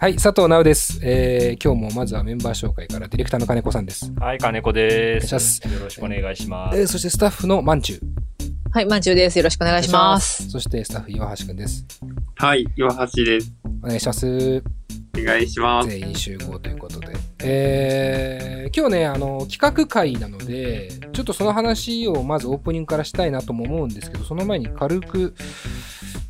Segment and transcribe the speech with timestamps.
[0.00, 0.98] はい、佐藤直です。
[1.02, 4.10] えー、今日もまずはメンバー紹介からディレクターの金子さんです。
[4.18, 5.60] はい、金子です。
[5.68, 6.78] よろしくお願いします。
[6.78, 8.00] えー、そしてスタッフのまんちゅう。
[8.72, 9.36] はい、まんちゅうです。
[9.36, 10.48] よろしくお願いします。
[10.48, 11.84] そしてスタッフ岩橋くんです。
[12.36, 13.52] はい、岩橋です。
[13.82, 14.62] お願いします。
[15.18, 15.88] お願いします。
[15.90, 17.08] 全員集合ということで。
[17.42, 25.34] えー、今日ね、あの、企画会なので、ちょっとその話をまずオープニングからしたいなとも思うんですけど、その前に軽く、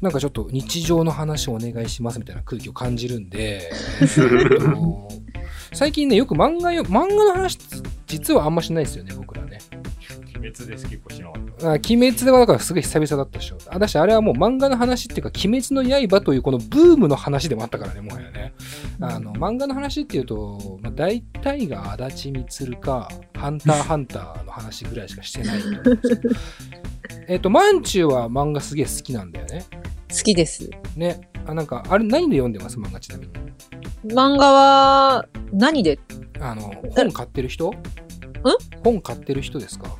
[0.00, 3.70] なんかちょっと日常の話をお願いしますみたいな空気を感じるんで、
[5.72, 7.58] 最近ね、よく漫画よ、漫画の話、
[8.06, 9.58] 実はあんましないですよね、僕らね。
[10.40, 11.72] 鬼滅です、結構しなかった。
[11.72, 13.58] あ鬼滅はだからすごい久々だったでしょ。
[13.68, 18.54] あ、だしあれはもう漫画の話っていうか、鬼滅の刃というこのブームの話でもあったからね、もはやね。
[19.00, 26.20] あの、漫画の話っていうと、まあ、大体が足立みか、ハンターハンターの話ぐらいしかしてないと思うんですよ。
[27.28, 29.64] えっと、マンチューは漫画すげえ好きなんだよね。
[30.10, 30.70] 好きです。
[30.96, 31.20] ね。
[31.46, 32.78] あ、なんか、あれ何で読んでます？
[32.78, 33.32] 漫画ちなみに。
[34.14, 35.98] 漫画は、何で？
[36.40, 37.70] あの、本買ってる人？
[37.70, 37.74] ん？
[38.82, 39.96] 本買ってる人ですか？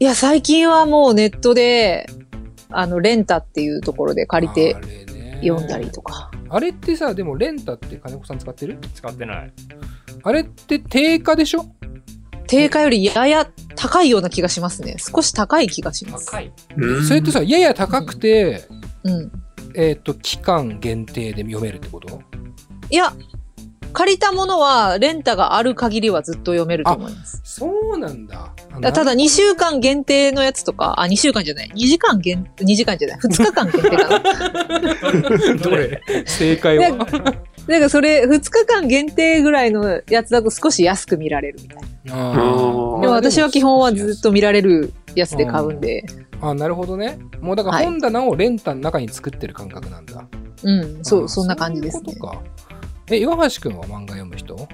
[0.00, 2.08] いや、最近はもうネットで、
[2.70, 6.30] あの、レンタっていうところで借りてあれね読んだりとか。
[6.50, 8.78] あれってさ、でもレンタって金子さん使ってる？
[8.94, 9.52] 使ってない。
[10.22, 11.66] あれって定価でしょ？
[12.46, 14.96] 定価よりやや高いような気がしますね。
[14.98, 16.26] 少し高い気がします。
[16.30, 16.52] 高い。
[16.76, 18.64] うんそれってさ、やや高くて、
[19.04, 19.32] うん。
[19.74, 22.20] えっ、と、期間限定で読めるってこと？
[22.90, 23.12] いや、
[23.92, 27.40] 借りたものは、レンタがある限りはずっと読めると思います。
[27.44, 28.52] そうなんだ。
[28.72, 31.70] あだただ、2週間限定のやつとか、あ、2週間じゃない。
[31.74, 33.18] 2時間限、2時間じゃない。
[33.18, 35.56] 2日間限定かな。
[35.56, 36.02] どれ？
[36.26, 36.88] 正解は？
[37.66, 42.14] なんかそれ、2日間限定ぐらいのやつだと少し安く見られるみたいな。
[42.14, 46.04] ああーでも私は基本はずっと見られるやつで買うんで。
[46.40, 47.18] あ、なるほどね。
[47.40, 50.26] もうだからはい本棚をレンタの中に作ってる感覚なんだ。
[50.62, 52.42] うん、そあう、そんな感じですねそうか。
[53.10, 54.68] え、岩橋くんは漫画読む人？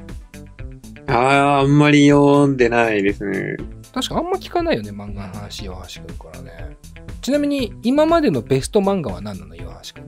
[1.07, 3.57] ああ、あんまり読んでないですね。
[3.93, 6.77] 確かあんま聞かないよね、漫画の話、岩橋くんからね。
[7.21, 10.07] ちなみに、今までのベスト漫画は何なの、岩橋くん。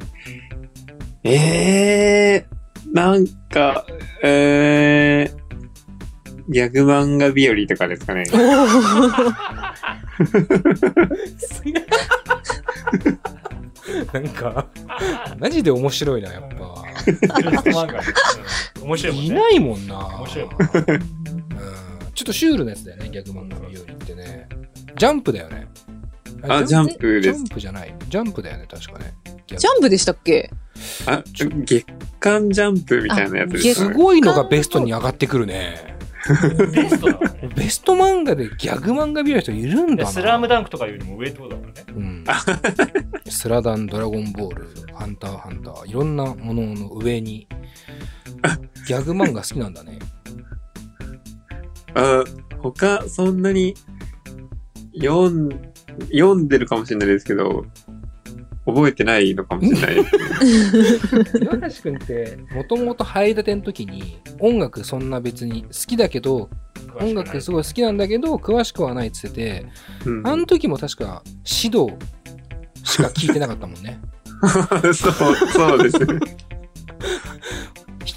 [1.23, 3.85] ええー、なんか、
[4.23, 5.56] えー、
[6.49, 8.25] ギャグ漫画日和とかですかね。
[14.13, 14.67] なんか、
[15.39, 16.85] マジで面白いな、やっぱ。
[18.83, 19.29] 面白いもんね。
[19.29, 20.07] いないもんな。
[20.19, 20.59] 面白いもんう
[20.93, 21.01] ん
[22.15, 24.49] ちょっとシュールなやつだよね、逆漫画日和ってね。
[24.97, 25.67] ジャンプだよね。
[26.43, 27.21] あ、ジャンプ？
[27.21, 27.49] ですジャン。
[27.49, 27.95] プじゃない。
[28.09, 29.15] ジャンプだよね、確かね。
[29.47, 30.51] ジャンプでしたっけ？
[31.07, 31.85] あ、月
[32.21, 33.95] 刊ジャンプみたいなやつですね。
[33.95, 35.96] ごいのがベストに上がってくるね。
[36.73, 37.51] ベストだからね。
[37.57, 40.05] ベスト漫画でギャグ漫画見る人いるんだな。
[40.05, 41.85] でスラムダンクとかよりも上ってことだからね。
[41.95, 42.25] うん。
[43.29, 47.49] スラダン、ドラゴンボール、ハンター、ハンター、いろんなものの上に、
[48.87, 49.99] ギャグ漫画好きなんだね。
[51.95, 52.25] あ、
[52.59, 53.75] 他、そんなに、
[55.01, 55.51] 読ん、
[56.13, 57.65] 読んでるかもしれないですけど、
[58.67, 59.97] 覚えてないのかもしれない。
[61.41, 66.51] 岩橋くんって、もともと入りたての時に、音楽そんな別に好きだけど、
[67.01, 69.67] 音楽すごい好きなんだけど、詳しくはないって言ってて、
[70.07, 71.23] うんあの時も確か
[71.63, 71.95] 指導
[72.83, 74.01] しか聞いてなかったもんね。
[74.93, 76.46] そう、そうですね。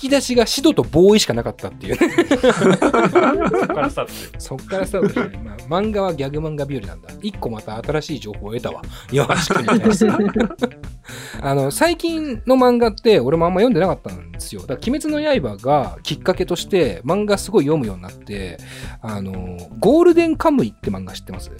[0.01, 2.09] 引き出しが指導とボーイしかなかったっていうね。
[2.15, 4.39] そっからスタート。
[4.39, 7.09] そっからスタートして、まあ、漫画はギャグ漫画日和なんだ。
[7.21, 8.81] 一個また新しい情報を得たわ。
[9.11, 10.09] 岩橋くんに対して。
[11.41, 14.61] あの、最近の漫画って俺もあんま読んでなかったんですよ。
[14.61, 18.57] だから鬼滅の刃がきっかけとして漫画すごい読むようになって、
[19.01, 21.49] あの、ゴールデンカムイって漫画知ってます？
[21.49, 21.57] うん。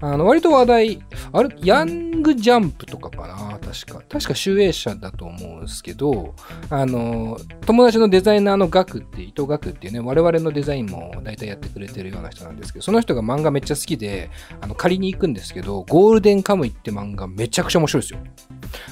[0.00, 4.02] あの、割と話題、あれ、ヤングジャンプとかかな確か。
[4.08, 6.34] 確か集英社だと思うんですけど、
[6.70, 14.30] あの、友達のデザイナーのガクって、伊藤ガクっていうね、我々のデザインも大体やってくれてるような人なんですけど、その人が漫画めっちゃ好きで、
[14.60, 18.20] あの、借りに行くんですけど、ゴールデンカムイって漫画めちゃくちゃ面白いですよ。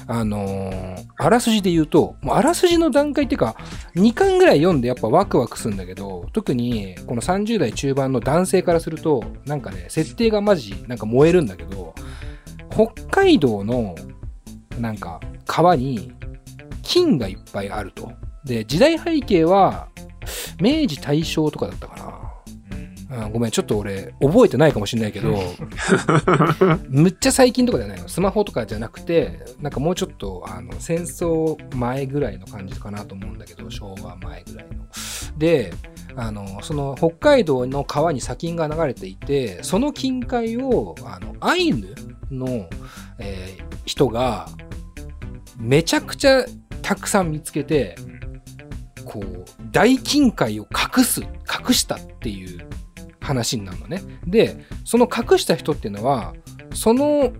[0.07, 3.55] あのあらすじで言うと、もうあらすじの段階っていうか、
[3.95, 11.93] 2巻ぐらい読んでやっぱワクワクするんだけど、特にこの30代中盤の男性からすると、なんかね、設定がマジ、なんか燃えるんだけど、
[12.71, 13.95] 北海道の、
[14.79, 16.11] なんか、川に
[16.81, 18.11] 金がいっぱいあると。
[18.43, 19.89] で、時代背景は、
[20.59, 22.17] 明治大正とかだったかな。
[23.09, 25.39] うん、ごめん、ちょっと俺、覚えてないかもしれないけど、
[26.89, 28.09] むっちゃ最近とかじゃないの。
[28.09, 34.85] スマホとかじゃなくて、なんかもうちょっと、あの、戦争前ぐらいの感じかなと思うんだけど、昭和前ぐらいの。
[35.37, 35.73] で、
[36.17, 41.95] あの、その北海道の川に砂金が流れていて、その近海を、あの、アイヌ
[42.29, 42.67] の、
[43.19, 44.47] えー人が、
[45.57, 46.45] めちゃくちゃ
[46.83, 47.95] 客さん見つけて、
[49.05, 52.67] こう、大金塊を隠す、隠したっていう
[53.21, 54.01] 話になるのね。
[54.27, 56.35] で、その隠した人っていうのは、
[56.73, 57.31] その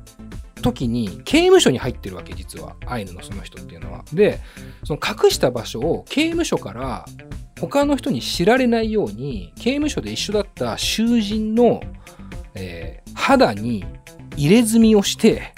[0.61, 2.75] 時に刑務所に入ってるわけ、実は。
[2.85, 4.03] アイヌのその人っていうのは。
[4.13, 4.39] で、
[4.85, 7.05] その隠した場所を刑務所から
[7.59, 11.81] 他の人に知られないように、刑務所で一緒だった囚人の、
[12.55, 13.83] えー肌に
[14.37, 15.53] 入れ墨をして、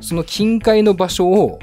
[0.00, 1.58] その金塊の場所を、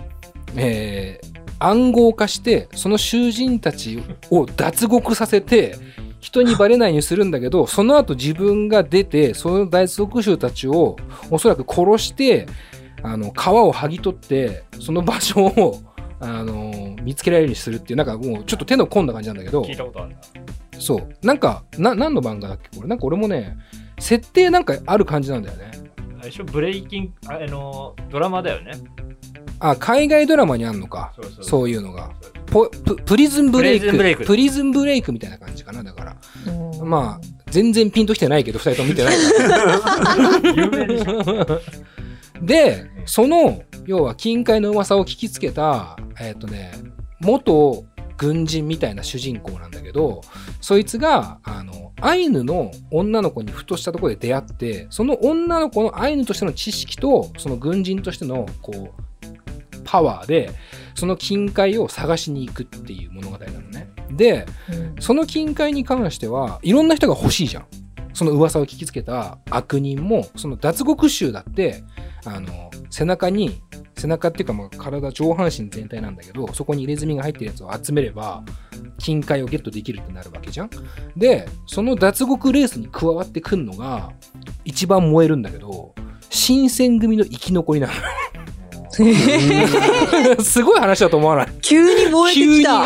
[0.56, 5.78] えー暗号化して、その囚人たちを脱獄させて、
[6.20, 10.98] 人にバレないようにするんだけど、その後自分が出て、その脱獄囚たちを
[11.32, 12.48] おそらく殺して、
[13.02, 15.82] あの、皮を剥ぎ取って、その場所を、
[16.20, 20.18] あの、見つけられるようにするっていう、なんかもうちょっと手の込んだ感じなんだけど、聞いたことあるな。
[20.80, 21.26] そう。
[21.26, 22.76] なんか、な、何の漫画だっけ？
[22.78, 22.90] これ。
[22.90, 23.58] なんか俺もね、
[24.00, 25.72] 設定なんかある感じなんだよね。
[26.20, 28.72] あれでしょブレイキンああの、ドラマだよね。
[29.60, 31.14] あ、海外ドラマにあんのか。
[31.16, 32.12] そうそうそういうのが。
[32.48, 33.86] ポププリズンブレイク。
[33.88, 35.84] プリズンブレイクプリズンブレイクみたいな感じかな。
[35.84, 36.16] だから。
[36.48, 40.52] うんまあ、全然ピンときてないけど、二人とも見てないから。
[40.54, 41.62] 有名でしょ。
[42.46, 46.72] で、その、要は金塊の噂を聞きつけた、えっ、とね、
[47.20, 47.86] 元
[48.18, 50.22] 軍人みたいな主人公なんだけど、
[50.62, 59.04] そいつが、あの、アイヌの女の子にふとしたところで出会って、その女の子のアイヌとしての知識と、その軍人としての、こう、
[59.84, 60.52] パワーで、
[60.96, 63.90] その金塊を探しに行くっていう物語なのね。
[64.12, 67.66] で、うんその金塊に関しては、いろんな人が欲しいじゃん。
[68.14, 71.84] その噂を聞きつけた悪人も、その脱獄囚だって、
[72.26, 73.62] あの、背中に、
[73.98, 78.44] 背中っていうかまあ体、上半身全体なんだけど、そこに入れ墨が入ってるやつを集めれば、
[78.98, 80.70] 金塊をゲットできるってなるわけじゃん。
[81.16, 84.12] で、その脱獄レースに加わってくんのが、
[84.66, 85.94] 一番燃えるんだけど、
[86.30, 87.94] 新選組の生き残りなの。
[90.44, 91.48] すごい話だと思わない？
[91.62, 92.86] 急に燃えてきた。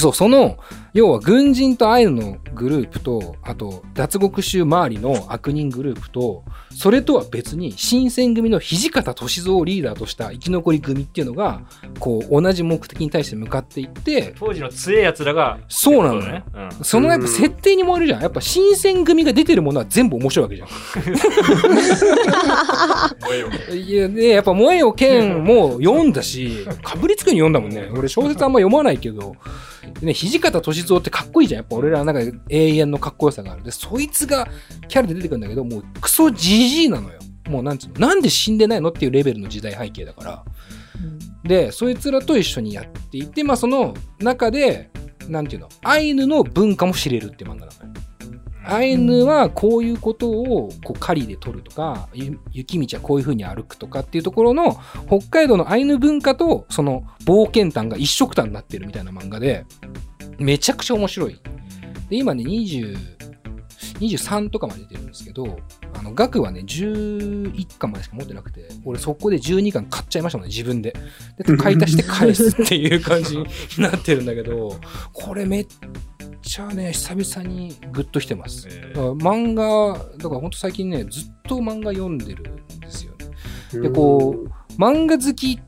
[0.00, 0.58] そう、その、
[0.94, 11.62] 要は軍人とアイヌのグループと、あと脱獄囚周りの悪人グループと、それとは別に新選組の土方歳三をリーダーとした生き残り組っていうのが、
[11.98, 15.58] こう同じ目的に対して向かっていって、当時の強い奴らが。
[15.68, 16.44] そうなのね。
[16.54, 18.22] うんそのやっぱ設定に燃えるじゃん。
[18.22, 20.68] やっぱ新選組が出てるものは全部面白いわけじゃん。
[23.76, 27.88] いや、で、やっぱ萌えよ剣も読んだし、かぶりつくに読んだもんね。
[27.94, 29.36] 俺小説あんま読まないけど、
[30.00, 31.60] でね、土方歳三ってかっこいいじゃん。
[31.60, 33.62] やっぱ俺らの中で永遠のかっこよさがある。
[33.62, 34.48] で、そいつが
[34.88, 37.18] キャラで出てくるんだけど、もうクソじじいなのよ。
[37.48, 40.44] もうなんつうの、なんで死んでないのっていうレベルの時代背景だから。
[41.44, 44.90] で、そいつらと一緒にやっていて、まあその中で、
[45.28, 47.72] なんていうの、アイヌの文化も知れるって漫画なのよ。
[48.64, 54.78] アイヌはこういうことをこう狩りで取るとか、ゆ雪道はこういう風に歩くとかっていうところの
[55.08, 59.66] 北海道のアイヌ文化とその冒険譚が一色単になってるみたいな漫画で、
[60.38, 61.40] めちゃくちゃ面白い。
[62.12, 62.94] で、今ね、20、
[64.00, 65.58] 23とかまで出てるんですけど、
[65.94, 70.94] あの、額はね、11巻までしか持ってなくて、俺そこで12巻買っちゃいましたもんね、自分で。
[71.38, 73.46] で、買い足して返すっていう感じに
[73.78, 74.78] なってるんだけど、
[75.14, 75.66] これめっ
[76.42, 78.68] ちゃね、久々にグッときてます。
[78.70, 83.80] えだから漫画、だからほんと最近ね、ずっと漫画読んでるんですよね。
[83.80, 84.36] でこ
[84.76, 85.58] 漫画好き、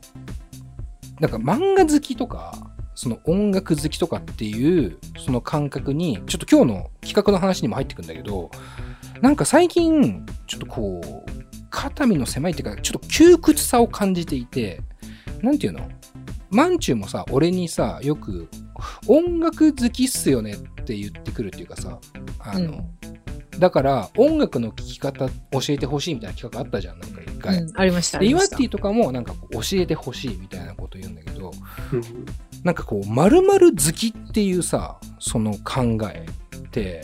[1.19, 2.64] なんか漫画好きとか、
[2.95, 8.49] その音楽好きとかっていう、その感覚に、ちょっと今日の企画の話にも入ってくんだけど、
[9.21, 11.31] なんか最近、ちょっとこう、
[11.69, 14.81] 肩身の狭いっていうか、ちょっと窮屈さを感じていて、
[15.41, 15.89] なんていうの？
[16.49, 18.47] マンチューもさ、俺にさ、よく、
[19.07, 21.99] 音楽好きっすよねって言ってくるっていうかさ、
[22.39, 22.83] あの、うん
[23.57, 27.59] だから音楽の聴き方教えてほしいみたいな企画あったじゃん、なんか一回。
[27.59, 28.17] うん、ありました。
[28.17, 31.53] あで、イワッティとかもなんか教えてほしいみたいなこと言うんだけど、
[31.93, 32.25] うん
[32.65, 36.25] なんかこう、〇〇好きっていうさ、その考え
[36.57, 37.03] って、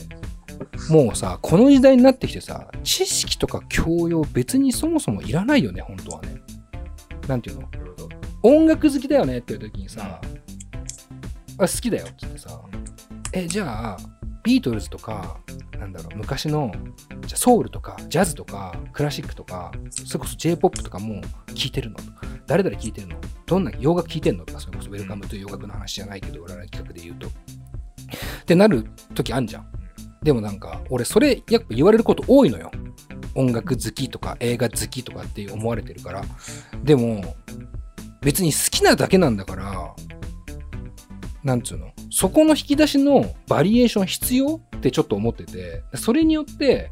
[0.89, 6.41] もうさ、この時代になってきてさ、知識とか教養別にそもそもいらないよね、本当はね。
[7.27, 7.70] なんていうの？
[8.41, 10.20] 音楽好きだよねっていう時にさ、
[11.60, 12.60] あ好きだよって言ってさ、
[13.32, 13.98] え、じゃあ、
[14.43, 15.38] ビートルズとか、
[15.79, 16.71] なんだろう、昔の、
[17.27, 21.21] ソウルとか、ジャズとか、クラシックとか、それこそ J-POP とかも
[21.53, 21.98] 聴いてるの
[22.48, 27.27] 誰々聴いてるのどんな洋楽聴いてんのとか、それこそウェルカムという洋楽の話じゃないけど、俺らの企画で言うと。
[27.27, 27.31] っ
[28.45, 29.67] てなる時あんじゃん。
[30.24, 32.71] でもなんか、俺それやっぱ言われること多いのよ。
[33.33, 36.24] 音楽好きとか映画好きとかって思われてるから。
[36.83, 37.36] でも、
[38.21, 39.95] 別に好きなだけなんだから、
[41.43, 41.91] なんつうの？
[42.12, 46.91] そこの引き出しのバリエーション必要ってちょっと思ってて、それによって、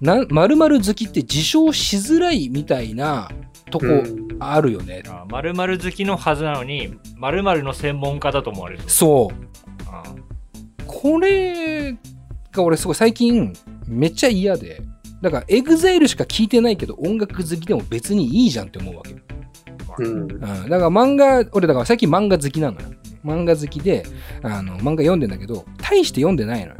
[0.00, 3.30] な、〇〇好きって自称しづらいみたいな
[3.70, 5.02] とこうんあるよね。
[5.08, 8.82] あ〇〇好きのはずなのに、〇〇の専門家だと思われる。
[8.86, 9.88] そう。
[9.90, 10.02] あ
[10.86, 11.96] これ
[12.52, 13.54] が俺すごい最近
[13.86, 14.82] めっちゃ嫌で。
[15.22, 19.16] だから、 EXILE しか聞いてないけど音楽好きでも別にいいじゃんって思うわけ。
[19.98, 20.20] うん。
[20.20, 20.38] うん。
[20.38, 22.88] だから漫画、俺だから最近漫画好きなのよ。
[23.24, 24.04] 漫画好きで、
[24.42, 26.76] あの、漫画読んでんだけど、大して読んでないのよ。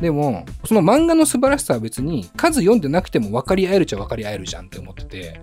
[0.00, 5.40] でも、その漫画の素晴らしさは別に数読んでなくても分かり合えるっちゃ分かり合えるじゃんって思ってて。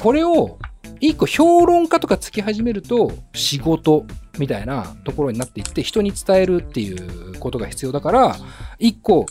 [0.00, 0.58] これを、
[1.00, 4.04] 一個評論家とかつき始めると、仕事
[4.38, 8.36] みたいなところになっていって、人に伝えるっていうことが必要だから、
[8.78, 9.26] 一個、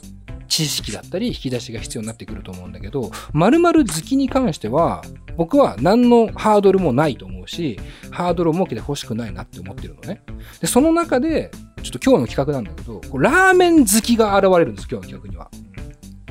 [0.48, 5.04] 知識だったり引き出しが必要になってくると思うんだけど、〇〇好きに関しては、
[5.36, 7.80] 僕は何のハードルもないと思うし、
[8.12, 10.22] ハードルを設けてほしくないなって思ってるのね。
[10.60, 11.52] で、その中で、
[11.84, 15.50] ちょっと今日の企画なんだけど、ラーメン好きが現れるんです、今日の企画には。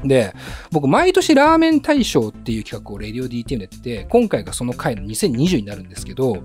[0.04, 0.35] で、
[0.70, 6.42] 僕、毎年ラーメン大賞っていう企画をレディオ DTM でやってて、今回がその回の2020になるんですけど、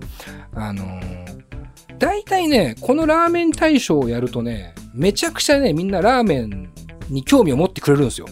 [0.54, 1.42] あのー
[2.02, 6.72] 大体ね、このラーメン大賞をやるとね、めちゃくちゃね、みんなラーメン
[7.12, 8.28] に興味を持ってくれるんですよ。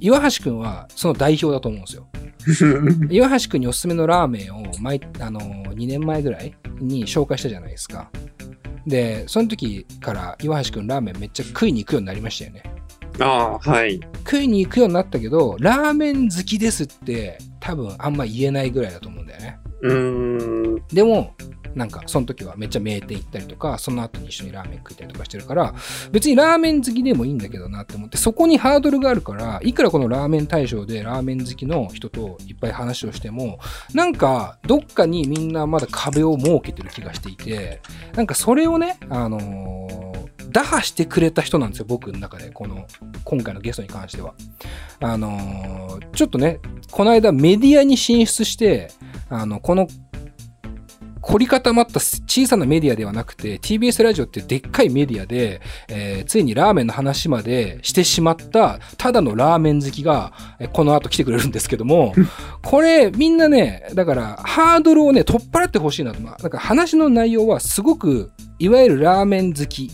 [0.00, 2.08] 岩橋くんはその代表だと思うんですよ。
[3.10, 8.10] 岩橋くんにおすすめのラーメンを毎、あのー、2年前ぐらいに紹介したじゃないですか。
[8.86, 12.62] で、その時から岩橋くんラーメンめっちゃ食いに行くようになりましたよね。
[13.20, 14.00] ああ、はい。
[14.24, 19.58] 食いに行くようになったけど、ラーメン好きですって多分あんま言えないぐらいだと思うんだよね。
[19.82, 20.82] うーん。
[20.88, 21.34] でも、
[21.74, 25.74] なんか、その時はめっちゃ名店行ったりとか、その後に一緒にラーメン食いたりとかしてるから、
[26.12, 33.58] 別にラーメン好きでもいいんだけどなって思って、そこにハードルがあるから、いくらこのラーメン大賞でラーメン好きの人といっぱい話をしても、
[33.92, 37.80] なんか、どっかにみんなまだ壁を設けてる気がしていて、
[38.14, 40.04] なんかそれをね、あのー
[40.54, 42.86] 打破してくれた人なんですよ、僕の中で、この、
[43.24, 44.34] 今回のゲストに関しては。
[45.00, 46.60] あのーちょっとね、
[46.92, 48.92] この間メディアに進出して、
[49.28, 49.88] あの、この
[51.26, 62.14] 凝り固まった小さなメディアではなくて、TBS ラジオってでっかいメディアで、えーついにラーメンの話までしてしまった、ただのラーメン好きが、えーこの後来てくれるんですけども、
[62.62, 66.20] これみんなね、だからハードルをね、取っ払ってほしいなと。
[66.20, 69.90] まあなんか話の内容はすごく、いわゆるラーメン好き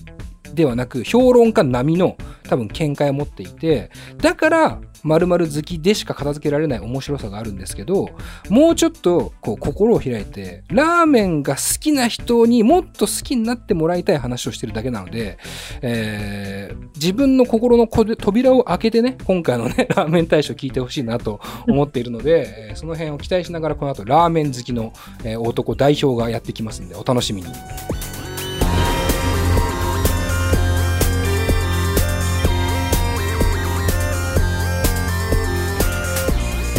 [0.54, 2.16] ではなく、評論家並みの
[2.48, 8.10] 多分見解を持っていて、だから、〇〇好きでしか片付けられない面白さがあるんですけど、
[8.48, 15.38] もうちょっとこう心を開いて、ラーメンが好きな人にもっと好きになってもらいたい話をしてるだけなので、
[15.82, 24.92] えー自分の心の扉を開けてね、今回のね、 ラーメン大賞聞いてほしいなと思っているので、その辺を期待しながらこの後ラーメン好きの、
[25.38, 27.48] 男代表がやってきますんで、お楽しみに。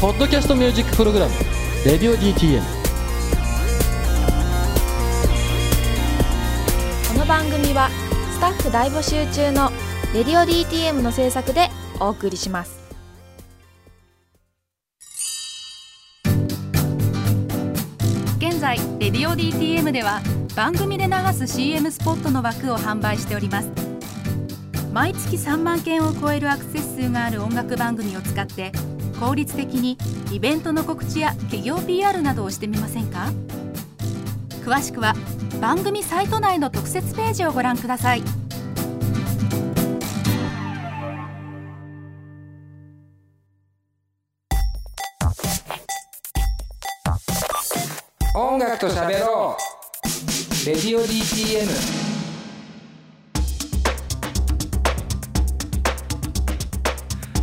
[0.02, 1.34] ポッドキャストミュージックプログラム
[1.86, 2.60] 「レディオ DTM」
[7.14, 7.88] この番組は
[8.34, 9.72] スタッフ大募集中の
[10.12, 12.80] 「レディオ DTM」の制作でお送りします。
[18.40, 20.24] 現在「レディオ DTM」では
[20.56, 23.70] 番組で流す CM スポットの枠を販売しております。
[24.92, 28.72] 毎月3万件を超えるアクセス数がある音楽番組を使って
[29.22, 30.00] 効率的に
[30.32, 33.32] イベントの告知や企業 PR などをしてみませんか？
[34.66, 35.14] 詳しくは
[35.62, 38.24] 番組サイト内の特設ページをご覧ください。
[48.34, 50.66] 音楽と喋ろう。
[50.66, 52.21] レディオ DTM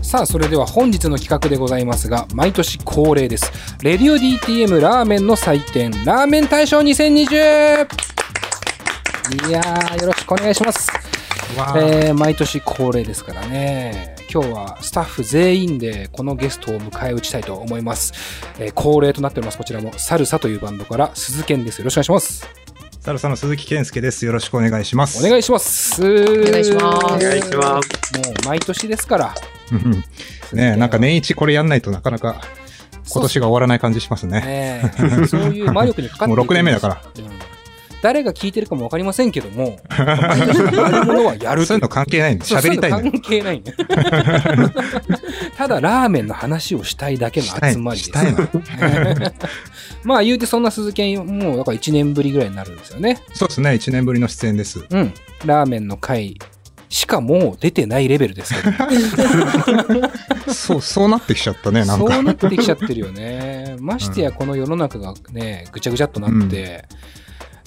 [0.09, 3.53] さあそれでは本日の企画でございますが毎年恒例です。
[3.83, 7.87] レディオ DTM ラーメンの祭典ラーメン大賞2020
[9.49, 10.91] いやーよろしくお願いします。
[11.77, 14.17] えー毎年恒例ですからね。
[14.33, 18.15] 今日はスタッフ全員でこのゲストを迎え撃ちたいと思います、
[18.59, 21.81] えー恒例となっておりますこちらもサルサというバンドから鈴健です。
[21.81, 22.58] よろしくお願いします
[23.09, 24.27] サルサの鈴木健介です。
[24.27, 25.27] よろしくお願いします。
[25.27, 26.05] お願いします。
[26.05, 27.15] お願いします。
[27.15, 28.19] お願いします。
[28.19, 29.35] もう毎年ですから。
[29.73, 29.93] うん
[30.53, 32.43] ねえなんか年一これやんないとなかなか
[33.11, 34.43] 今年が終わらない感じしますね。
[34.43, 34.93] ね。
[35.23, 37.03] えそういう魔力にかかってもう6年目だから。
[37.17, 37.49] うん。
[38.03, 43.79] 誰が聞いてるかもわかりませんけども、毎年やるものはやるそういうの関係ないんで、喋りたいんだ関係ないんだよ。
[45.57, 48.13] ただラーメンの話をしたいだけのしたい集まりです。
[50.09, 53.23] まあ言うてそんな鈴研もうだから1年ぶりぐらいになるんですよね。
[53.35, 54.87] そうですね、1年ぶりの出演です。
[54.89, 55.13] うん。
[55.45, 56.39] ラーメンの回
[56.89, 60.09] しかもう出てないレベルですけど。
[60.51, 62.15] そう、そうなってきちゃったね、なんか。
[62.15, 63.77] そうなってきちゃってるよね。
[63.81, 66.87] ましてやこの世の中がね、ぐちゃぐちゃっとなって、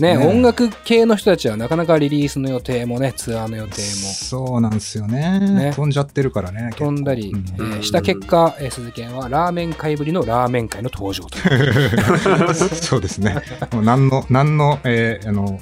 [0.01, 0.27] ね、ね。
[0.27, 3.75] 音楽系の人たちはなかなかリリースの予定もね、ツアーの予定も。
[3.77, 5.39] そうなんですよね。
[5.39, 5.73] ね。
[5.75, 6.71] 飛んじゃってるからね。
[6.75, 11.37] 飛んだり、結構えーした結果、えー鈴研はラーメン会ぶりのラーメン会の登場と
[12.53, 13.35] そうですね。
[13.71, 15.59] もう何の、何の、えーあの、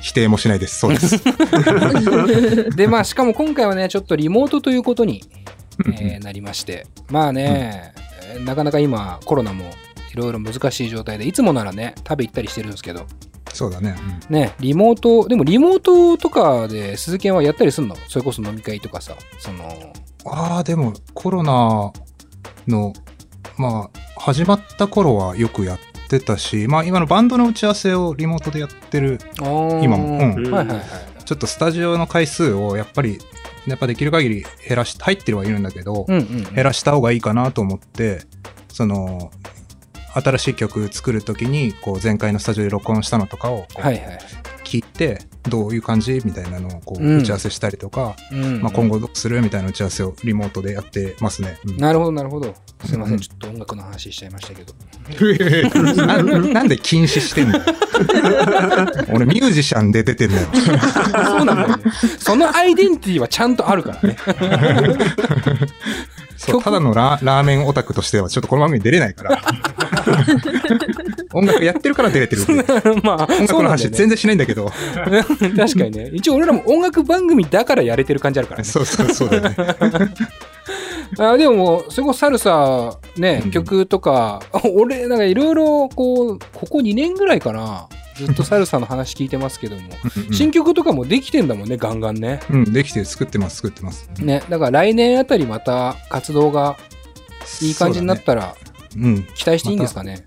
[0.00, 0.78] 否定もしないです。
[0.78, 1.22] そうです。
[2.76, 5.22] で、まあ、しかも今回はね、ちょっとリモートということに、
[5.86, 7.92] えーなりまして、まあね、
[8.32, 9.64] えーなかなか今、コロナも
[10.12, 13.06] いろいろ難しい状態で、いつもならね、食べ行ったりしてるんですけど、
[13.52, 13.96] そうだね。
[14.28, 17.96] ね、リモート、でもリモートとかで鈴研はやったりすんの？
[18.08, 19.64] それこそ飲み会とかさ、その、
[20.26, 21.92] ああ、でもコロナ
[22.68, 22.92] の、
[23.56, 30.84] まあ、始まった頃はよくやってたし、まあ今のバンドの打ち合わせをリモートでやってる、今今もうんはいはいはい。
[31.24, 33.18] ちょっとスタジオの回数をやっぱり、
[33.66, 36.54] やっぱできる限り減らし、入ってるはいるんだけど、うんうんうん。
[36.54, 38.22] 減らした方がいいかなと思って、
[38.68, 39.32] その、
[40.20, 43.66] 新しい曲作るときに、こう前回のスタジオで録音したのとかを。
[44.66, 51.58] 聞いて、どういう感じみたいなのをこううん打ち合わせしたりとか、うんまあ、今後どうするみたいな打ち合わせをリモートでやってますね。
[51.66, 52.52] うんなるほどなるほど。
[52.84, 54.74] すいませうんん、ちょっと音楽の話しちゃいましたけど。
[56.04, 57.64] な なんで禁止してんだよ。
[59.14, 60.48] 俺ミュージシャンで出てんだよ。
[60.52, 61.84] そうなんだよね。
[62.18, 64.16] そのアイデンティティはちゃんとあるからね。
[66.36, 69.40] そうただのララーメンオタクとしてはちょっとこの番組に出れないから。
[71.32, 72.42] 音楽やってるから出れてる。
[73.02, 74.70] まあ、音楽の話全然しないんだけど。
[75.56, 76.10] 確かにね。
[76.12, 78.64] 一応俺らも音楽番組だからやれてる感じあるからね。
[78.64, 79.56] そうそうそうだよね。
[81.18, 84.40] あでももう、それこそサルサ、ねう、ん曲とか、
[84.74, 89.82] 俺、なんかいろいろ、こう、ここ2年ぐらいかな、ずっとサルサの話聞いてますけども、
[90.32, 92.40] 新曲とかもできてんだもんね、ガンガンね。
[92.50, 94.10] うん、できてる、作ってます、作ってます。
[94.18, 96.76] ね、だから来年あたりまた活動が
[97.62, 99.14] いい感じになったら、そうだね。
[99.14, 99.22] うん。
[99.34, 100.26] 期待していいんですかね？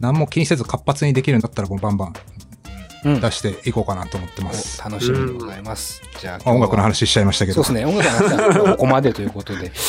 [0.00, 2.14] 何も気にせず活発にできるんだったら、もうバンバンうん。
[3.04, 4.80] 出していこうかなと思ってます。
[4.84, 6.02] お楽しみでございます。
[6.20, 7.62] じゃあ、あ音楽の話しちゃいましたけど。
[7.62, 9.72] そうですね、音楽の話はここまでということで。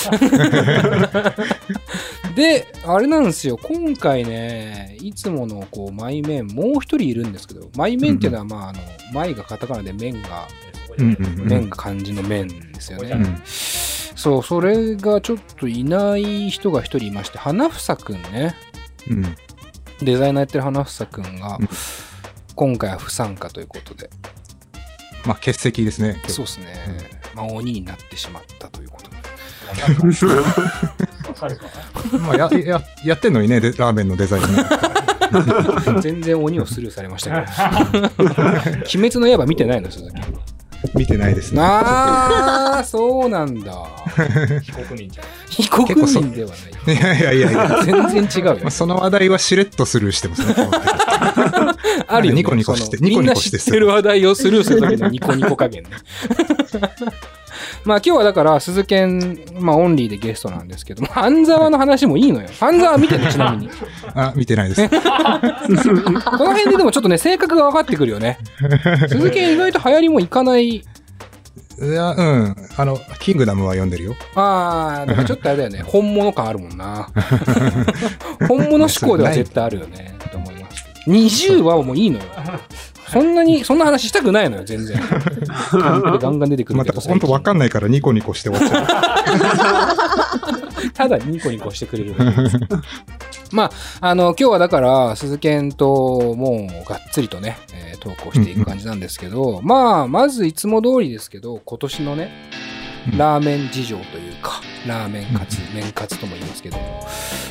[2.35, 8.79] で、あれなんですよ、今回ね、いつものこう、マイメン、もう一人いるんですけど、マイメンっていうのは、まあ、あの、
[9.13, 10.47] マイがカタカナで面が、
[10.97, 13.11] うんうんうん面が漢字の面ですよね。
[13.11, 13.41] うん
[14.21, 18.55] そう、それがちょっといない人が一人いまして、花房くんね、
[19.09, 19.35] うん。
[19.99, 21.69] デザイナーやってる花房くんがうん、
[22.55, 24.09] 今回は不参加ということで、
[25.25, 26.21] まあ、欠席ですね。
[26.27, 26.65] そうですね、
[27.35, 29.17] まあ、鬼になってしまったということで。
[32.19, 34.63] まあ、や、や、やってんのにね、でラーメンのデザインね。
[36.01, 38.09] 全然鬼をスルーされましたけど。
[38.27, 40.21] 鬼滅の刃見てないの、鈴木。
[41.01, 41.61] 見てないですね。
[41.61, 43.73] ああ、そうなんだ。
[44.61, 45.25] 非国民じゃん。
[45.49, 46.51] 非国民では
[46.85, 46.93] ない。
[46.95, 47.83] いやいやいやいや。
[47.83, 48.71] 全然違うよまあ、。
[48.71, 50.55] その話題はしれっとスルーしてますね。
[52.07, 52.37] あるよ、ね。
[52.37, 55.89] ニコニコしてニコニコしてみんな知ってる話題をスルーするときのニコニコ加減ね。
[57.83, 62.47] まあ今日はだから、鈴研、まあオンリーでゲストなんですけど、 半沢の話もいいのよ。
[62.59, 63.69] 半沢見てね、ちなみに。
[64.13, 64.89] あ、見てないです。
[64.89, 68.37] この辺ででもちょっとね、性格が分かってくるよね。
[69.07, 70.67] 鈴研意外と流行りもいかない。
[70.67, 70.83] い
[71.79, 72.55] や、うん。
[72.77, 74.15] あの、キングダムは読んでるよ。
[74.35, 75.81] ああ、だからちょっとあれだよね。
[75.83, 77.09] 本物感あるもんな。
[78.47, 80.15] 本物志向では絶対あるよね。
[80.31, 80.85] と思います。
[81.07, 82.25] 20話はもういいのよ。
[83.11, 84.99] そんなに、そんな話したくないのよ、全然。
[85.73, 87.01] ガンガン出てくるまた、けど。
[87.01, 88.83] ほんとわかんないからニコニコして終わっちゃ
[90.87, 90.91] う。
[90.93, 92.15] ただニコニコしてくれる。
[93.51, 93.71] まあ、
[94.07, 107.07] あの、今日はだから、鈴研ともうがっつりとね、えー投稿していく感じなんですけど、まあ、まずいつも通りですけど、今年のね、うんラーメン事情というか、ラーメンカツ、麺カツとも言いますけども、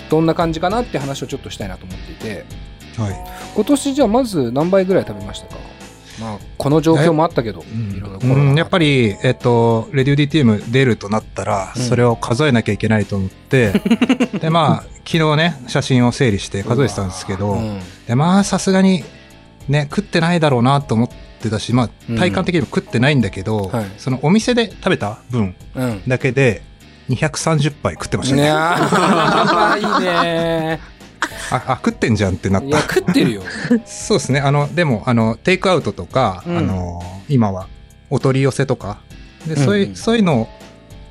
[0.08, 2.44] どんな感じかなって話をちょっとしたいなと思っていて、
[2.96, 3.24] はい。
[3.54, 5.70] 今年じゃあまず何杯ぐらい食べましたか？
[6.20, 11.82] まあ、この状況もあったけど、うん、やっぱり、えっと、レディオ DTM 出るとなったら、うん。
[11.82, 13.72] それを数えなきゃいけないと思って、
[14.40, 17.80] で、まあ、昨日ね、写真を整理して数えてたんですけど、うん。
[18.06, 19.02] で、まあ、さすがに、
[19.68, 21.08] ね、食ってないだろうなと思っ
[21.40, 22.16] てたし、まうん。
[22.16, 23.86] あ、体感的にも食ってないんだけど、はい。
[23.96, 26.02] そのお店で食べた分うん。
[26.06, 26.62] だけで、
[27.08, 28.42] 230杯食ってましたね。
[28.42, 30.99] ねあいいね
[31.50, 32.94] あ、あ、食ってんじゃんってなっいや、た。
[32.94, 33.42] 食ってるよ。
[33.86, 34.40] そうですね。
[34.40, 37.68] あの、でも、あの、テイクアウトとか、うんあの、今は、
[38.10, 38.98] お取り寄せとか、
[39.46, 40.48] で、そういう、うんうんそういうのを、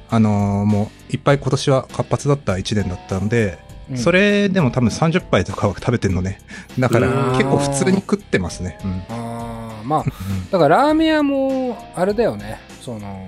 [0.10, 3.60] あの、もう、いっぱい今年は活発だった1年だったので、
[3.92, 6.40] うんそれでも多分30杯とかは食べてんのね。
[6.78, 8.78] だからうん結構普通に食ってますね。
[8.84, 9.02] うん。
[9.10, 10.04] あーまあ、
[10.52, 13.28] だからラーメン屋も、あれだよね、その、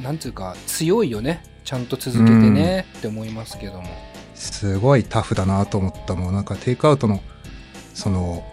[0.00, 1.42] なんていうか、強いよね。
[1.64, 3.88] ちゃんと続けてね、って思いますけども。
[4.44, 6.34] すごいタフだなと思ったもん。
[6.34, 7.20] なんかテイクアウトの
[7.94, 8.44] その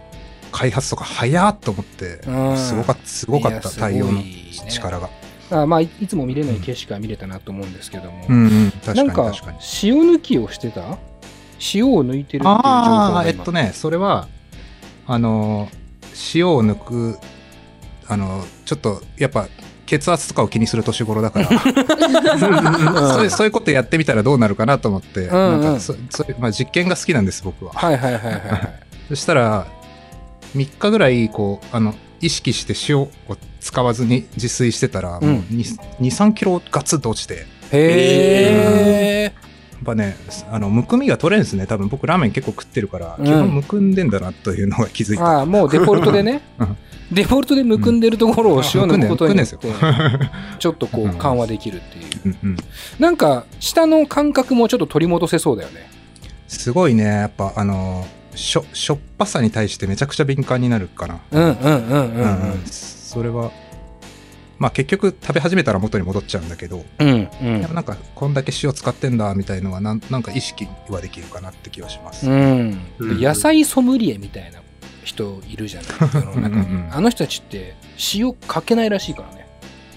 [0.50, 2.56] 開発とか早っと思ってうん。
[2.56, 4.22] すごかったすごかった対応の
[4.68, 5.10] 力が。
[5.50, 8.26] あまあ、いいつも見れない景色は見れたなと思うんですけども。
[8.28, 9.58] うんうん確かになんか確かに。
[9.82, 10.98] 塩抜きをしてた？
[11.74, 13.28] 塩を抜いてるっていう情報ああが今。
[13.28, 14.28] えっとねそれは
[15.06, 15.68] あの
[16.34, 17.18] 塩を抜く
[18.08, 19.48] あのちょっとやっぱ
[19.92, 21.48] 血圧とかを気にする年頃だから。
[23.12, 25.60] そういうそういうことやってみたらどうなるかなと思って、うんうん。
[25.60, 27.72] なんかそそれまあ、実験が好きなんです僕は。
[27.74, 28.74] はいはいはいはいはい。
[29.10, 29.66] そしたら
[30.56, 33.10] 3日ぐらいこうあの意識して塩を
[33.60, 35.28] 使わずに自炊してたら、うん。
[35.28, 37.34] もう23キロガツッと落ちて。
[37.34, 39.32] やっへえ。
[39.84, 40.16] ぱね
[40.52, 41.66] あのむくみが取れるんですね。
[41.66, 43.24] 多分僕ラーメン結構食ってるから、うん。
[43.26, 45.24] 基本むくんでんだなというのが気づいた。
[45.24, 46.40] ああ、もうデフォルトでね。
[46.58, 46.76] うん。
[47.12, 49.56] デフォルトでむくんでるところを塩抜くことによって
[50.58, 52.36] ちょっとこう緩和できるっていう。
[52.42, 52.56] うんうん。
[52.98, 55.90] なんか、下の感覚もちょっと取り戻せそうだよね。
[56.48, 57.04] すごいね。
[57.04, 62.62] やっぱあのしょしょっぱさに対してめちゃくちゃ敏感になるかな、うんうんうんうんううんん。
[62.66, 63.50] それは
[64.58, 67.60] まあ結局食べ始めたら元に戻っちゃうんだけど、うんうん。
[67.62, 72.78] でもなんかこんだけ塩使ってんだみたいのはなんなんか意識はできるかなって気はします、うん。
[72.98, 73.20] うん。
[73.20, 74.60] 野菜ソムリエみたいな
[75.04, 75.90] 人いるじゃない。
[76.14, 76.94] 世の中にうんうんうん。
[76.94, 77.74] あの人たちって
[78.14, 79.46] 塩かけないらしいからね。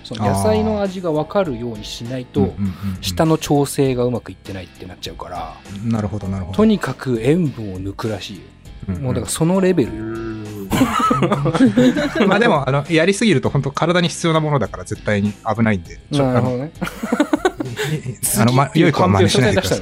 [0.04, 2.98] その野菜の味が分かるようにしないとうんうんうんうん。
[3.02, 6.58] 舌の調整がうまくいってないってなっちゃうからなるほどなるほど。
[6.58, 8.42] とにかく塩分を抜くらしいよ。
[8.90, 9.02] うんうん。
[9.02, 10.26] もうだからそのレベルよ。
[12.28, 16.00] まあでもあのやりすぎると本当体に必要なものだから絶対に危ないんで。
[16.12, 16.72] なるほどね。
[18.40, 19.82] あの、ま、良い子は真似しないでくださ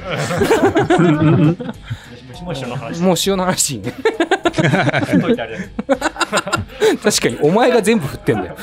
[2.44, 3.02] もしもしの話。
[3.02, 3.78] もう塩の話。
[3.78, 5.96] ね振っといてあれだけど
[7.02, 8.56] 確かにお前が全部振ってんだよ。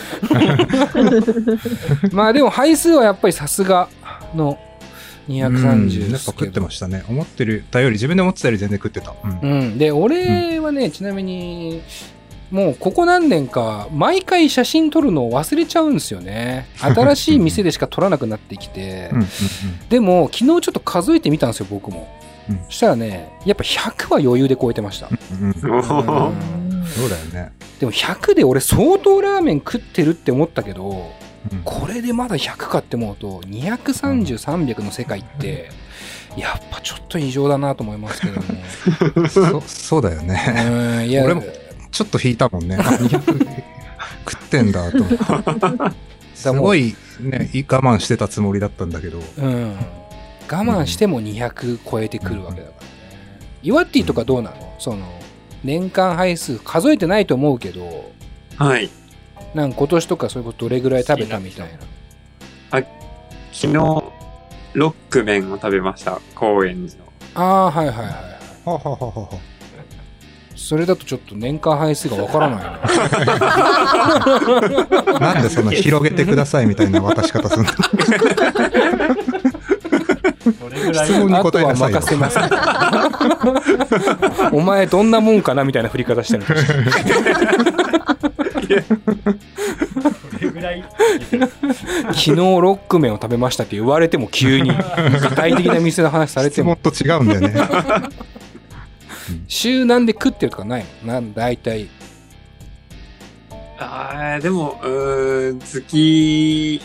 [2.12, 3.90] まあでも配数はやっぱりさすが
[4.36, 4.72] のうん
[5.28, 7.04] 230やっぱ食ってましたね。
[7.08, 9.14] 思ってるたより、自分で思ってたより全然食ってた。
[9.24, 9.40] うん。
[9.42, 11.82] うん、で俺はね、ちなみに
[12.50, 16.68] もうここ何年か毎回写真撮るのを忘れちゃうんですよね。
[16.78, 19.28] 新しい店でしか撮らなくなってきて、うんうん。
[19.90, 27.52] でも昨日ちょっと数えてみたんですよ僕も、うしたらねやっぱ100は余裕で超えてました、そうだよね。
[27.80, 31.12] でも100で俺相当ラーメン食ってるって思ったけど
[31.52, 35.70] うんこれでまだ100かって思うと230300の世界って
[36.38, 40.40] やっぱちょっと異常だなと思いますけども そそうだよね。
[40.68, 40.70] う
[41.02, 41.44] んいや俺も
[41.92, 42.78] ちょっっと引いたもんね。
[42.78, 43.64] あ 200
[44.30, 45.96] 食ってんだと思って。
[46.36, 49.20] すごいね、い我慢してたつもりだったんだけど。
[49.38, 50.01] うん、我
[50.60, 52.92] 慢しても200超えてくるわけだからね。
[53.64, 54.76] イワッティとかどうなの？
[54.80, 55.06] その
[55.64, 58.12] 年間配数数えてないと思うけど
[58.58, 58.90] はい。
[59.54, 61.70] なんか今年とかそういうことどれぐらい食べたみたい
[62.72, 62.84] な？
[63.54, 64.04] 昨日、ロ
[64.74, 66.22] ック麺を食べました。
[66.36, 67.12] 高円寺の。
[67.36, 68.16] ああはいはいはいはい。
[68.64, 69.30] ははははは
[70.56, 72.80] それだとちょっと年間配数がわからないな。
[75.20, 77.72] なんでその広げてくださいみたいな渡し方するの？
[80.92, 82.00] ぐらい質問にあとは答えなさいよ。
[82.00, 82.40] 任せます。
[84.52, 86.44] お前どんなもんかなみたいな振り方してる。
[92.14, 96.78] 昨日ロック麺を食べましたって言われても急に具体的な店の話されても。
[96.82, 97.54] 質問と違うんだよね。
[99.48, 101.14] 週何で食ってるとかないの？
[101.14, 101.88] なん大体。
[103.80, 106.82] ああ、でも、うーん、月、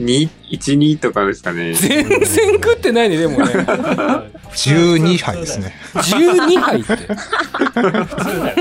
[0.00, 1.74] 2、1、2とかですかね。
[1.74, 2.20] 全然
[2.54, 3.52] 食ってないねでもね。
[4.54, 5.74] 12杯ですね。
[5.94, 6.94] 12杯って。
[6.94, 8.56] 普通だよ。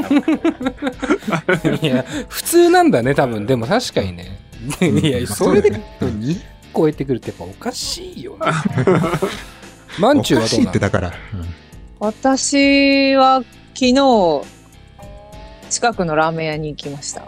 [1.35, 3.45] 多分いや普通なんだね多分。
[3.45, 4.39] でも確かにね。
[4.81, 6.39] いやそれで2
[6.75, 8.39] 超えてくるってやっぱおかしいよね。
[9.99, 11.13] まんちゅうおかしいはどうなのってだから。
[11.99, 13.43] 私は
[13.73, 14.41] 昨日、
[15.73, 17.23] 近くのラーメン屋に行きました。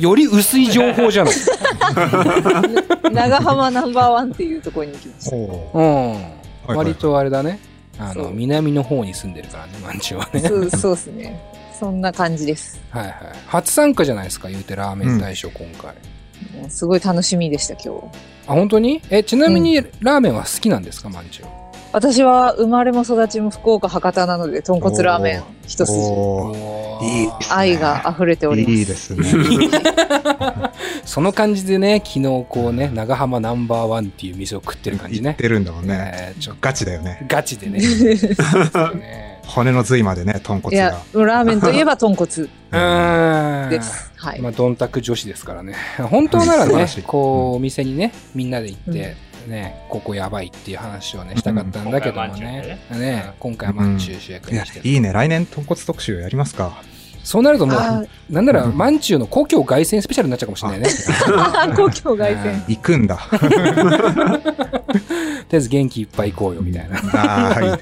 [0.00, 1.34] より薄い情報じゃない。
[3.12, 5.36] 長浜ナンバーワンっていうところに行きました。
[5.36, 5.38] う。
[5.38, 6.12] ん。
[6.12, 6.22] はい
[6.66, 7.58] はい割とあれだね。
[7.98, 10.40] あの南の方に住んでるからねまんちゅうはね。
[10.40, 11.38] そうそうですね。
[11.78, 12.80] そんな感じです。
[12.88, 13.14] はいはい。
[13.46, 15.92] 初参加じゃないですか言うてラーメン大賞今回、
[16.70, 18.06] すごい楽しみでした、今日。
[18.46, 19.02] あ本当に？
[19.10, 21.46] えちなみにラーメンは好きなんですかまんちゅう
[21.94, 25.96] 私は生まれも育ちも福岡博多なので、豚骨ラーメン一筋。
[25.96, 28.72] いい愛が溢れております。
[28.72, 29.24] いいですね。
[31.06, 35.96] その感じでね昨日こうね長浜ナンバーワンっていう店を食ってる感じねてるんだもんね。
[35.96, 37.24] ねちょっガチだよね。
[37.28, 37.78] とガチでね
[38.98, 44.10] ね骨の髄までね、豚いや骨が。、ラーメンといえば豚骨 うーんです。
[44.16, 44.40] はい。
[44.40, 45.74] まあ、ドンタク女子ですからね。
[45.98, 52.78] 本当ならねこう、お店にね、みんなで行って、ね、ここやばいっていう話をね、したかったんだけどもね。
[52.90, 54.88] ね、今回はまんちゅう主役いやにして、る。
[54.88, 55.12] いいね。
[55.12, 56.82] 来年豚骨特集やりますか。
[57.24, 60.88] そうなるともあう、なんなら、まんちゅうの故郷凱旋スペシャルになっちゃうかもしれないね。
[61.74, 62.64] 公共外線。
[62.68, 63.16] 行くんだ。
[63.16, 63.48] とり
[65.52, 66.98] あえず元気いっぱい行こうよ、みたいな。
[67.14, 67.80] ああ、はい。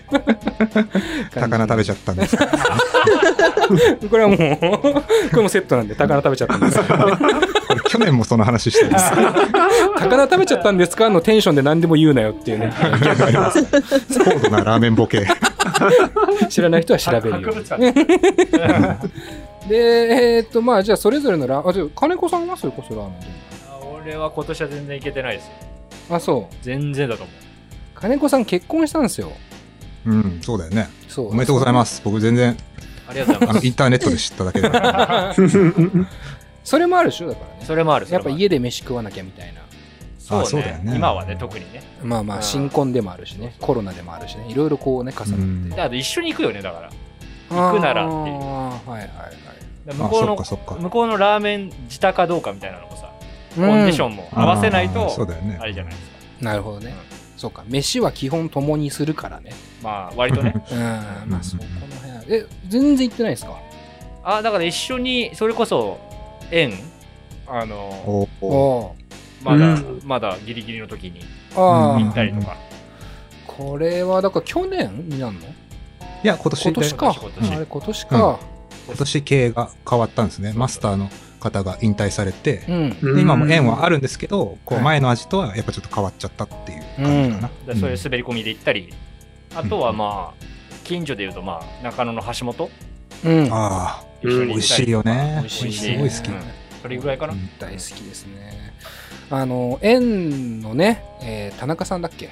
[1.34, 2.36] 高菜食べちゃったんです。
[4.10, 9.10] これはもう、これもセットなんで、高菜食べちゃったんですかこれ去年もその話してるんです。
[9.98, 12.72] 高菜食べちゃったんですかのテンションで何でも言うなよっていうね。
[13.02, 13.64] 逆あります
[14.24, 15.26] 高度なラーメンボケ。
[16.48, 17.54] 知らない人は調べるよ
[19.68, 23.26] で、えーっと、まあ、じゃあ、それぞれのラー、あ、じゃあ金子さんはそれこそラーメンで
[24.02, 25.52] 俺は今年は全然いけてないですよ。
[26.16, 26.54] あ、そう。
[26.62, 27.36] 全然だと思う。
[27.94, 29.32] 金子さん結婚したんですよ。
[30.04, 30.88] うん、そうだよね。
[31.08, 31.28] そう。
[31.28, 32.02] おめでとうございます。
[32.04, 32.56] 僕全然、
[33.08, 33.58] ありがとうございます。
[33.58, 34.68] あのインターネットで知っただけで。
[36.64, 37.64] それもあるでしょだからね。
[37.64, 38.06] それもある。
[38.10, 39.61] やっぱ家で飯食わなきゃみたいな。
[40.22, 41.82] そうねあそうだよね今はね、特にね。
[42.02, 43.54] まあまあ、うん新婚でもあるしね。
[43.60, 44.46] コロナでもあるしね。
[44.48, 45.76] いろいろこうね、重うんなって。
[45.76, 46.90] であと一緒に行くよね、だから。
[47.50, 49.04] 行くならっていうはいはいは
[49.92, 49.94] い。
[49.96, 50.36] 向こうの。
[50.80, 53.10] 向こうのラーメン自他かどうかみたいなのもさ、
[53.58, 56.16] うんコンディションも合わせないと、そうだよねあれじゃないですか。
[56.40, 56.94] なるほどね。
[57.36, 57.64] そうか。
[57.66, 59.52] 飯は基本共にするからね。
[59.82, 60.54] まあ、割とね。
[60.70, 60.78] うん。
[61.30, 62.36] まあ、そこの辺。
[62.36, 63.58] え、全然行ってないですか？
[64.24, 65.98] あ、だから一緒に、それこそ、
[66.52, 66.72] 縁
[67.48, 68.94] あの、
[69.42, 71.20] まだ、うんまだギリギリの時に
[71.54, 72.14] 行あっ。
[72.14, 72.56] たりとか。
[73.46, 75.40] これは、だから去年になるの？
[75.40, 75.46] い
[76.22, 77.14] や、今年で今年か。
[77.20, 78.40] 今年あれ、今年か。
[78.86, 80.52] 今年経営が変わったんですね。
[80.54, 83.14] マスターの方が引退されて、うん。
[83.16, 87.50] で今も縁はあるんですけど、こうはい前の味とはやっぱちょっと変わっちゃったっていう感じかな。
[87.74, 88.92] でそういう滑り込みで行ったり、
[89.54, 90.44] あとはまあ、
[90.84, 92.70] 近所でいうと、まあ、中野の橋本、
[93.24, 93.48] うん。
[93.52, 95.38] ああ、美味しいよね。
[95.40, 96.28] 美味しいすごい好き。
[96.28, 96.42] うん
[96.82, 97.32] それぐらいかな。
[97.32, 98.61] うん大好きですね。
[99.34, 102.30] あの、縁のね、えー田中さんだっけ？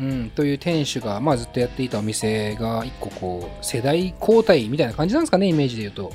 [0.00, 6.12] うん、という店主が、まあ、ずっとやっていたお店が一個こう世代交代みたいな感じなんですかねイメージで言うと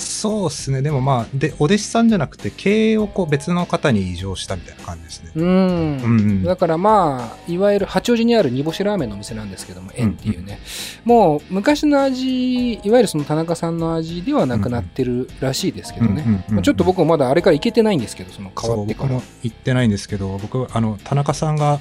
[0.00, 0.82] そうですね。
[0.82, 5.30] でもまあ、で、お弟子さんじゃなくて、経営をこう別の方に移譲したみたいな感じですね。
[5.34, 6.42] うん、うんうん。
[6.44, 10.58] だからまあいわゆる八王子にある煮干しラーメンのお店なんですけども縁っていうね、
[11.04, 19.08] もう昔の味いわゆるその田中さんの味ではなくなってるらしいですけどね、うんうんうんうんまあちょっと僕もまだあれから行けてないんですけどその変わってから。
[19.08, 21.80] 僕も言ってないんですけど、僕、あの、田中さんが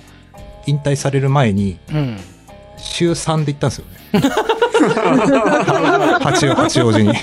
[0.66, 2.18] 引退される前に、うん。
[2.78, 4.22] 週3で行ったんですよね。
[6.22, 7.14] 八王八王子に。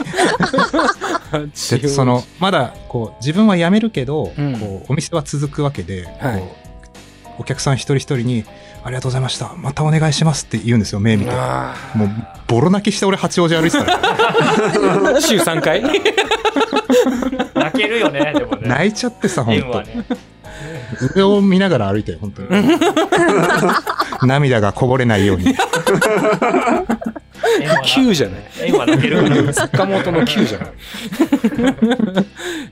[1.80, 4.56] でそのまだこう自分は辞めるけど、うん。
[4.58, 6.42] こうお店は続くわけで、はい。
[7.38, 8.44] お客さん一人一人に
[8.82, 9.52] 「ありがとうございました。
[9.56, 11.30] またお願いします」って言うんですよ目見て。
[11.32, 12.10] あもう
[12.46, 13.98] ボロ泣きして俺八王子歩いてたら。
[13.98, 15.82] ー 週3回？
[17.54, 18.68] 泣けるよね、でもね。
[18.68, 20.04] 泣いちゃってさ本縁はね。
[21.14, 22.48] 当上を見ながら歩いて本当に。
[24.22, 25.54] 涙がこぼれないように
[27.84, 28.40] 9じゃない。
[28.62, 29.52] 縁は泣けるから。
[29.52, 30.70] 坂本の9じゃない。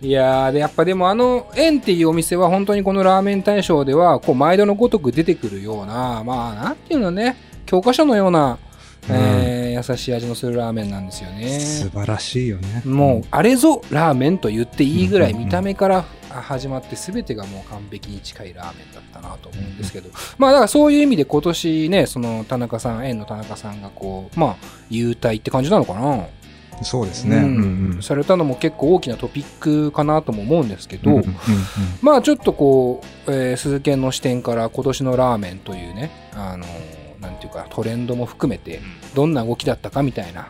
[0.06, 8.58] いやーでやっぱでもあの縁っていうお店は本当にこのラーメン大賞ではこう毎度のごとく出てくるようなまあなんていうのね教科書のような、
[9.08, 11.58] えー優しい味のするラーメンなんですよね。
[11.58, 12.82] 素晴らしいよね。
[12.84, 16.04] もうあれぞラーメンと言っていいぐらい見た目から
[16.40, 20.10] 始まって全てがもう完璧に近いラーメンだったなと思うんですけど。
[20.38, 24.56] まあだからそういう意味で今年ねその田中さん縁の田中さんがこうまあ
[24.90, 26.26] 優待って感じなのかな。
[26.82, 28.02] そうですね、ううんん。
[28.02, 31.34] されたのも結構大きなトピックかなとも思うんですけど、うんうんうん
[32.02, 38.80] まあちょっとこう、えー鈴研の視点から今年のラーメンというね、あのーなんていうかトレンドも含めて
[39.14, 40.48] どんな動きだったかみたいな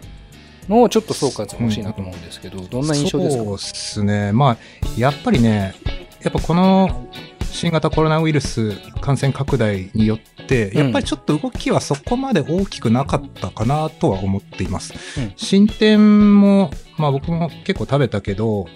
[0.69, 3.45] のをちょっと総括欲しいなと思うんですけど、どんな印象ですか？
[3.45, 4.33] そうですね。
[4.33, 4.57] まあ、
[4.97, 5.75] やっぱりね、
[6.23, 7.09] やっぱこの
[7.51, 10.79] 新型コロナウイルス感染拡大によって、うん。
[10.79, 14.95] やっぱりちょっと動きはそこまで大きくなかったかなとは思っています。
[15.21, 15.33] うん。
[15.37, 18.67] 新店も、まあ僕も結構食べたけど、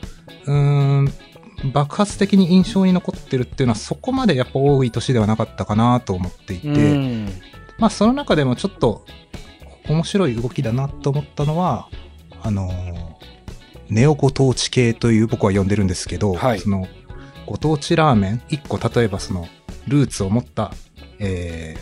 [0.47, 1.13] うーん、
[1.73, 7.29] 爆発的に印象に残ってるっていうのはそこまでやっぱ多い年ではなかったかなと思っていて、うん。
[7.79, 9.05] まあその中でもちょっと
[9.89, 11.89] 面白い動きだなと思ったのは、
[12.43, 13.09] あのー
[13.91, 16.61] ネオご当地系という僕は呼んでるんですけど、はい。
[16.61, 16.87] その
[17.47, 19.49] ご当地ラーメン、一個例えばその
[19.87, 20.73] ルーツを持った、
[21.19, 21.77] え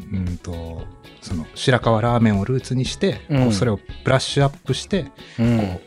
[0.00, 0.84] ーうんと、
[1.20, 3.42] その白河ラーメンをルーツにして、うん。
[3.44, 5.58] こうそれをブラッシュアップして、うん。
[5.58, 5.80] こう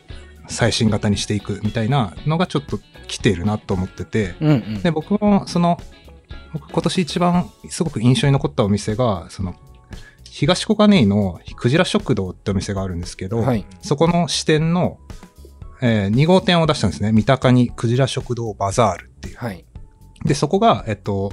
[0.46, 4.82] 最新型にしていくみたいなのがちょっと来ているなと思ってて、うんうん。
[4.82, 5.80] で、僕も、その、
[6.52, 9.54] 僕今年一番すごく印象に残ったお店が、その、
[10.30, 14.98] 東小金井のクジラ食堂ってお店があるんですけど、はいそこの支店の、
[15.82, 17.10] え2号店を出したんですね。
[17.12, 19.36] 三鷹にクジラ食堂バザールっていう。
[19.36, 19.64] はい
[20.24, 21.32] で、そこが、えっと、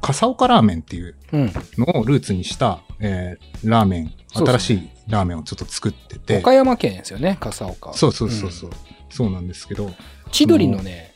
[0.00, 1.52] 笠岡ラーメンっていううん。
[1.76, 6.38] のをルーツにした、えーラーメン、新しいラーメンをちょっと作ってて。
[6.38, 7.92] 岡山県ですよね、笠岡。
[7.92, 8.70] そうそうそうそう。
[9.10, 9.90] そうなんですけど、
[10.30, 11.14] 千鳥のね、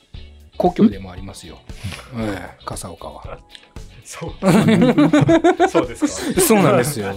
[0.59, 1.59] 故郷でもありますよ。
[2.15, 3.39] うん、笠岡は。
[4.05, 4.33] そう。
[5.69, 6.41] そうですか。
[6.41, 7.15] そうなんですよ。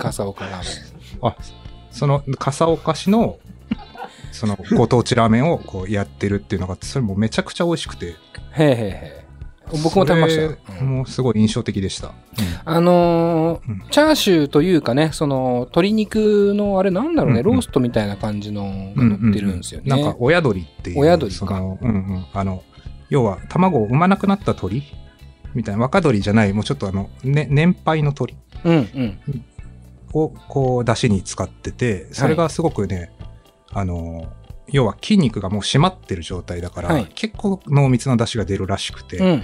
[0.00, 0.64] 笠岡ラーメ
[1.22, 1.36] あ、
[1.90, 3.38] その笠岡市の、
[4.32, 8.06] そのご当地ラーメンをこうやってるっていうのがそれもめちゃくちゃ美味しくて。
[8.06, 8.10] ン。
[8.10, 8.14] へ
[8.58, 8.76] えへ
[9.22, 9.26] え。
[9.82, 12.12] 僕も食べましたもうすごい印象的でした。
[12.64, 19.88] あのーうんチャーシューというかね、その、鶏肉の、あれなんだろうね、うんうんローストみたいな感じのが乗ってるんですよね。
[19.88, 21.00] なんか親鳥っていう。
[21.00, 22.26] 親鳥かその、うんうん。
[22.32, 22.62] あの、
[23.08, 24.82] 要は卵を産まなくなった鳥
[25.56, 28.36] みたいな、若鳥じゃない、もうちょっとあの、ね、年配の鳥。
[30.12, 33.10] をこう、出汁に使ってて、それがすごくね、
[33.72, 34.32] あの、
[34.68, 39.42] 要は筋肉がもう締まってる状態だから、はい結構濃密な出汁が出るらしくて、うん。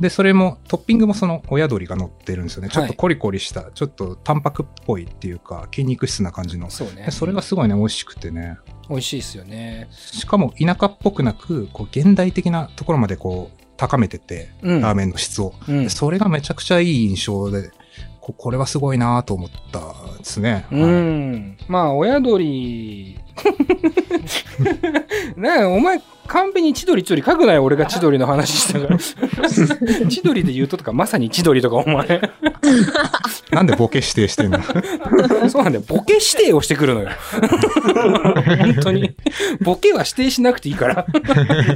[0.00, 2.70] で、それも、トッピングもその親鳥が乗ってるんですよね。
[2.70, 6.70] ちょっはいとコリコリした、ちょっとタンパクっぽいっていうか、筋肉質な感じの。
[6.70, 7.10] そうねで。
[7.10, 8.56] それがすごいね、美味しくてね。
[8.88, 9.88] 美味しいですよね。
[9.90, 14.80] しかも田舎っぽくなく、こう、現代的なところまでこう、高めてて、うん。
[14.80, 15.54] ラーメンの質を。
[15.68, 15.90] うんで。
[15.90, 17.72] それがめちゃくちゃいい印象で、
[18.20, 19.80] ここれはすごいなと思った
[20.18, 20.66] ですね。
[20.70, 21.56] うはいん。
[21.66, 23.18] まあ、親鳥。
[25.36, 28.98] なあ、お前、完璧に千鳥千鳥書くなよ、俺が千鳥の話したから。
[30.08, 32.30] 千鳥で言うととか、まさに千鳥とか、お前。
[33.50, 34.60] なんでボケ指定してんの
[35.50, 35.84] そうなんだよ。
[35.88, 37.08] ボケ指定をしてくるのよ。
[38.62, 39.10] 本当に。
[39.60, 41.04] ボケは指定しなくていいから。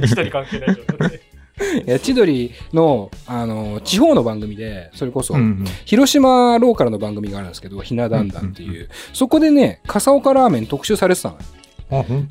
[0.03, 1.11] 一人関係ないじゃん。
[1.85, 5.65] いや千鳥の、あの、地方の番組で、それこそ、うんうん。
[5.85, 11.41] 広島ローカルの番組があるんですけど、ひなだんだんっていう、そこでね、笠岡ラーメン特集されてたのよ。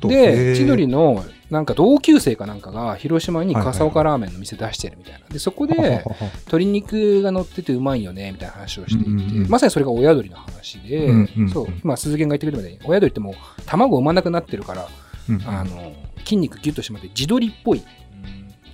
[0.01, 5.27] で、千鳥の、の、なんか同級生かなんかが、広島に笠岡ラーメンの店出してるみたいな。
[5.29, 6.03] で、そこで、
[6.45, 9.49] 鶏肉が乗っててうまいよね、みたいな話をしていて、うんうんうん。
[9.49, 11.49] まさにそれが親鳥の話で、うんうんうん。
[11.49, 13.33] そう、今鈴木が言ってくれたみたいに、親鳥ってもう
[13.65, 14.87] 卵産まなくなってるから、
[15.29, 17.83] うんあの、筋肉ギュッと締まって、地鶏っぽい、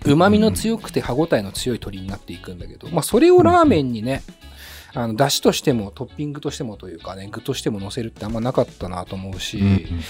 [0.06, 4.24] 旨味の強くて歯ごたえの強い鶏になっていくんだけど、まあ、それをラーメンにね、
[4.96, 10.04] あの、出汁としても、トッピングとしてもというかね、具としても乗せるってあんまなかったなと思うし、うんうん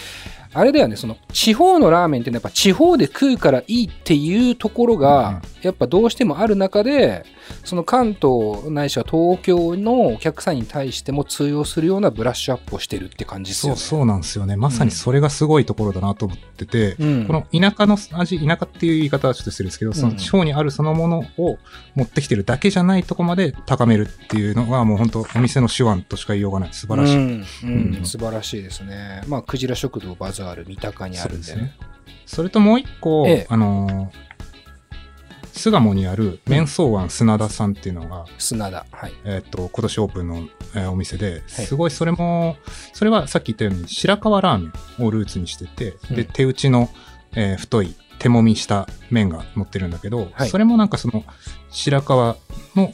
[0.54, 7.26] あれだよね、その、地方のラーメンってやっぱ地方で食うからいいっていうところが、やっぱどうしてもある中で、
[7.64, 13.80] その関東ないしは東京のお客さんに対しても通用するようなブラッシュアップをしてるって感じですよね。
[13.80, 14.56] そうそうなんですよね。
[14.56, 17.26] まさにそれがすごいところだなと思ってて、うん。
[17.26, 21.58] この田舎の味、田舎っていう言い方はちょっと失礼ですけど、その地方にあるそのものを
[21.96, 26.70] 持ってきてるだけじゃないとこまで高めるっていうのがもう本当お店の手腕としか言いようがない。
[26.74, 27.18] 素晴らしい。
[27.18, 29.24] うん、うんうん素晴らしいですね。
[29.28, 31.78] まあ、クジラ食堂バザール三鷹にあるんでねそね。
[32.26, 34.34] それともう一個、ええあのー
[35.54, 38.88] 巣鴨にある麺草庵砂田さんっていうのが、砂田。
[38.92, 39.14] はい。
[39.24, 42.58] えっ、と、今年オープンの、えーお店で、すごいそれも、
[42.92, 46.90] それはさっき言ったように白川ラーメンをルーツにしてて、うんで、手打ちの、
[47.36, 51.24] えー太い手もみした麺が乗ってるんだけど、はいそれもなんかその
[51.70, 52.36] 白川
[52.76, 52.92] の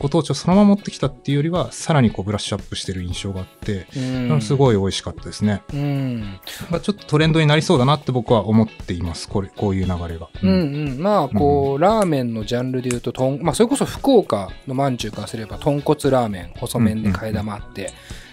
[0.00, 5.62] ご当地をそのまま持ってきたっていうよりは、さらにこうブラッシュアップしてる印象があって、うんすごい美味しかったですね。
[5.74, 6.40] うん。
[6.70, 9.28] まあ、ちょっとトレンドになりそうだなって僕は思っています。
[9.28, 10.28] これ、こういう流れが。
[10.42, 10.54] うんう
[10.94, 10.98] ん。
[10.98, 17.92] まあ、こう、ラーメンのジャンルで言うと、とん、まあ、それこそ福岡のまんじゅうからすれば、豚骨ラーメン、細麺で替え玉あって、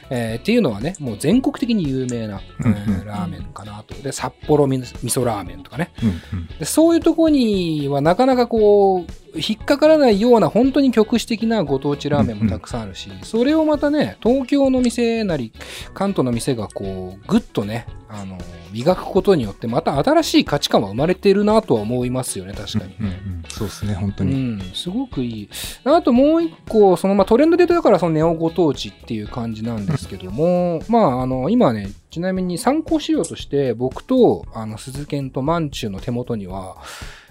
[0.10, 3.94] えーっていうのはね、もう全国的に有名な、うんえーラーメンかなと。
[3.96, 5.92] で、札幌み味噌ラーメンとかね。
[6.02, 6.12] うんう
[6.44, 15.54] んでそういうところにはなかなかこう、引っかからないような本当に局地的なご当地ラーメンもたくさんあるし、それをまたね、東京の店なり、
[15.94, 18.38] 関東の店がこう、ぐっとね、あの、
[18.72, 22.96] 磨くことによって、また新しい価値観は生まれてるなとは思いますよね、確かに。
[23.00, 24.36] うんうんそうですね、本当うに。
[24.36, 25.50] ん、すごくいい。
[25.84, 36.78] あともう一個、そのまあ、トレンドで言うとだからそのネオご当地っていう感じなんですけども、まあ、あの、今ね、ちなみに参考資料として、僕と、あの、鈴研とマンチュの手元には、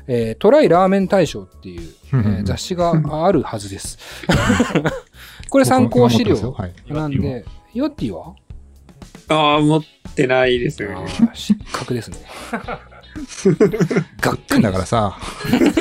[0.08, 1.82] えートライラーメン大賞っていう、
[2.12, 2.92] えー雑誌が
[3.26, 3.98] あるはずです。
[5.50, 6.54] これ参考資料
[6.88, 7.44] なんで、
[7.74, 8.34] ヨッティは？
[9.28, 9.82] ああ、持っ
[10.14, 10.94] てないですね。
[10.94, 12.18] あー失格ですね。
[14.20, 15.16] がっだからさ、
[15.48, 15.72] マッ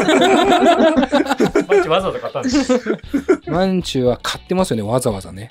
[1.84, 2.80] チわざわざ買ったんです
[3.48, 5.50] マンチュは買ってますよね、わざわざね。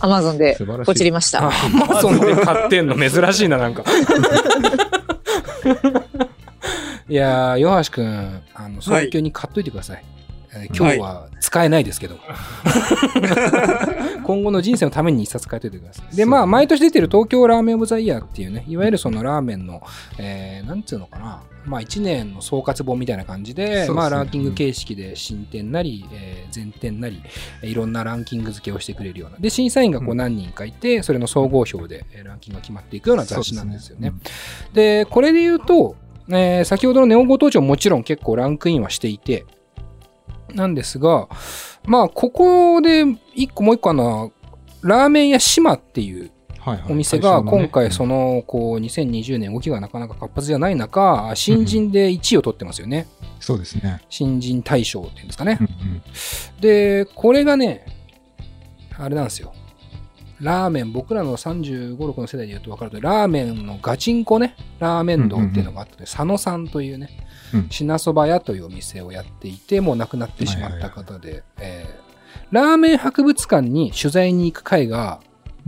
[0.00, 1.46] アマゾンで素晴らしいポチりました。
[1.46, 1.52] ア
[1.88, 3.84] マゾンで買ってんの珍しいな、なんか。
[7.08, 10.04] いやー、ヨハシくん、あの、早急に買っといてください。
[10.04, 10.16] えー
[10.74, 12.18] 今日は使えないですけど。
[14.24, 16.16] 今後の人生のために一冊書いておいてください。
[16.16, 19.82] で、まあ、毎年出てる東京ラーメンオブザイヤーっていうね、いわゆるそのラーメンの、
[20.18, 27.22] えー、なんつうのかな、まあ、1年の総括本みたいな感じで、ですねまあ、ランキング形式で新店なり、えー前店なり、
[27.62, 29.36] えーいろんなランキング付けをしてくれるような。
[29.38, 34.08] で、審査員がこううん何人かいて、それの総合票でえーランキングが決まっていくような雑誌なんですよね。
[34.08, 34.14] そ
[34.72, 35.96] うでこれで言うと、
[36.28, 39.46] えー先ほどのネオご当地ももちろん結構ランクインはしていて、
[40.54, 41.28] なんですが、
[41.84, 43.04] まあ、ここで
[43.34, 44.32] 一個もう一個あの、
[44.82, 46.30] ラーメン屋島っていう
[46.88, 53.06] お店が今回そのの、こう、2020年動きがなかなか活発じゃない中、新人で1位を取ってますよね。
[53.38, 54.02] そうですね。
[54.08, 55.58] 新人大賞っていうんですかね
[56.60, 57.86] で、これがね、
[58.98, 59.52] あれなんですよ。
[60.40, 67.10] ラーメン、僕らの35、6の世代で言うと分かると、ラーメンのガチンコね、ラーメン堂っていうのがあって、佐野さんというね、
[67.54, 67.66] うん。
[67.70, 72.06] 品そば屋というお店をやっていて、もう亡くなってしまった方で、えー
[72.52, 75.20] ラーメン博物館に取材に行く会が、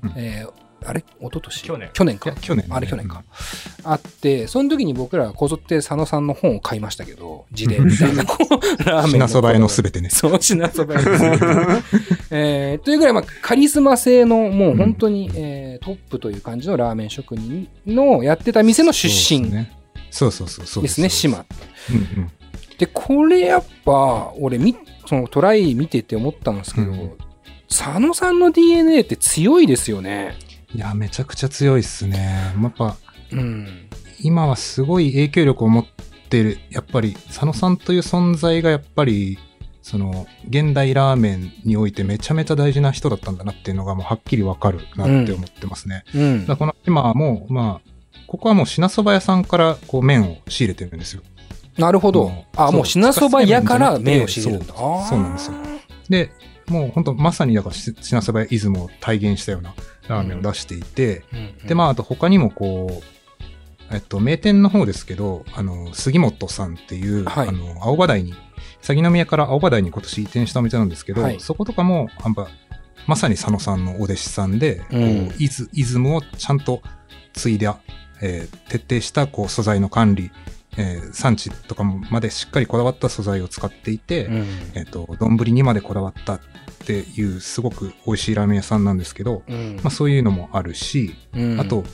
[0.03, 0.13] うん。
[0.17, 1.05] えーあれ？
[1.21, 1.63] 一昨年？
[1.63, 2.33] 去年去年か？
[2.41, 3.25] 去年ねあれ去年か。
[3.85, 8.49] あって、その時に僕らはこぞって佐野さんの本を買いましたけど、字でみたいな、こう
[8.85, 10.11] ラーメン品そば屋のすすべてね。
[10.11, 11.47] そう、品そば屋の全て
[12.31, 19.73] えーというぐらい、まあ、カリスマ性の、もう本当に、えートップという感じのラーメン職人のやってた店の出身ね。
[20.11, 20.83] そうそうそうそう。
[20.83, 21.45] ですね、島。
[21.91, 22.31] うんうん。
[22.79, 24.77] で、これやっぱ、俺み、
[25.07, 27.13] そのトライ見てて思ったんですけど、うん
[27.71, 30.37] 佐野さんの DNA って強いですよね。
[30.75, 32.53] いや、めちゃくちゃ強いっすね。
[32.61, 32.97] やっぱ、
[33.33, 33.89] うん。
[34.21, 35.87] 今はすごい影響力を持っ
[36.29, 39.39] てる、やっぱり、佐野さんという存在がやっぱり、
[39.83, 46.05] その、現代ラーメンにおいてめちゃめちゃ大事な人だったんだなっていうのがもうはっきりわかるなって思ってますね。
[46.15, 47.89] うんだからこの今も、まあ、
[48.27, 51.23] ここはもう品そば屋さんからこう麺を仕入れてるんですよ。
[51.79, 54.75] なるほどあ、もう品そば屋から麺を仕入れるんだ。
[54.75, 55.55] そうなんですよ。
[56.11, 56.31] で、
[56.69, 59.75] もう本当まさにだからし品そば屋イズムを体現したような
[60.09, 63.19] ラーメンを出していて、うんで、まあ、あと他にもこう、
[63.91, 67.49] えっと、名店の方ですけど、あの、杉本さんっていう、はい。
[67.49, 68.35] あの、青葉台に、
[68.83, 71.41] 鷺宮から青葉台に今年移転したお店なんですけど、はい。
[71.41, 72.49] そことかも、やっぱ、
[73.07, 75.29] まさに佐野さんのお弟子さんで、うん。
[75.29, 76.83] こうイズイズムをちゃんと
[77.33, 77.81] 継いだ、
[78.21, 80.31] えー徹底したこう素材の管理、
[80.77, 86.41] えー産地とかもまでしっかりこだわった素材を使っていて、うんえっ、と、丼にまでこだわったっ
[86.87, 91.85] ていうすごく美味しいラーメン屋さんなんですけど、うんまあそういうのもあるし、うんあと、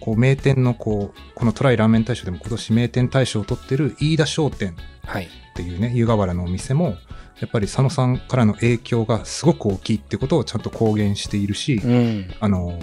[0.00, 5.24] こう名店のこう、このトライラーメン大賞でも今年名店大賞を取ってる飯田商店はい。
[5.24, 6.96] っていうね、湯河原のお店も、
[7.40, 12.34] やっぱり佐野さんからの影響がすごく大きいってことをちゃんと公言しているし、うん。
[12.40, 12.78] あの、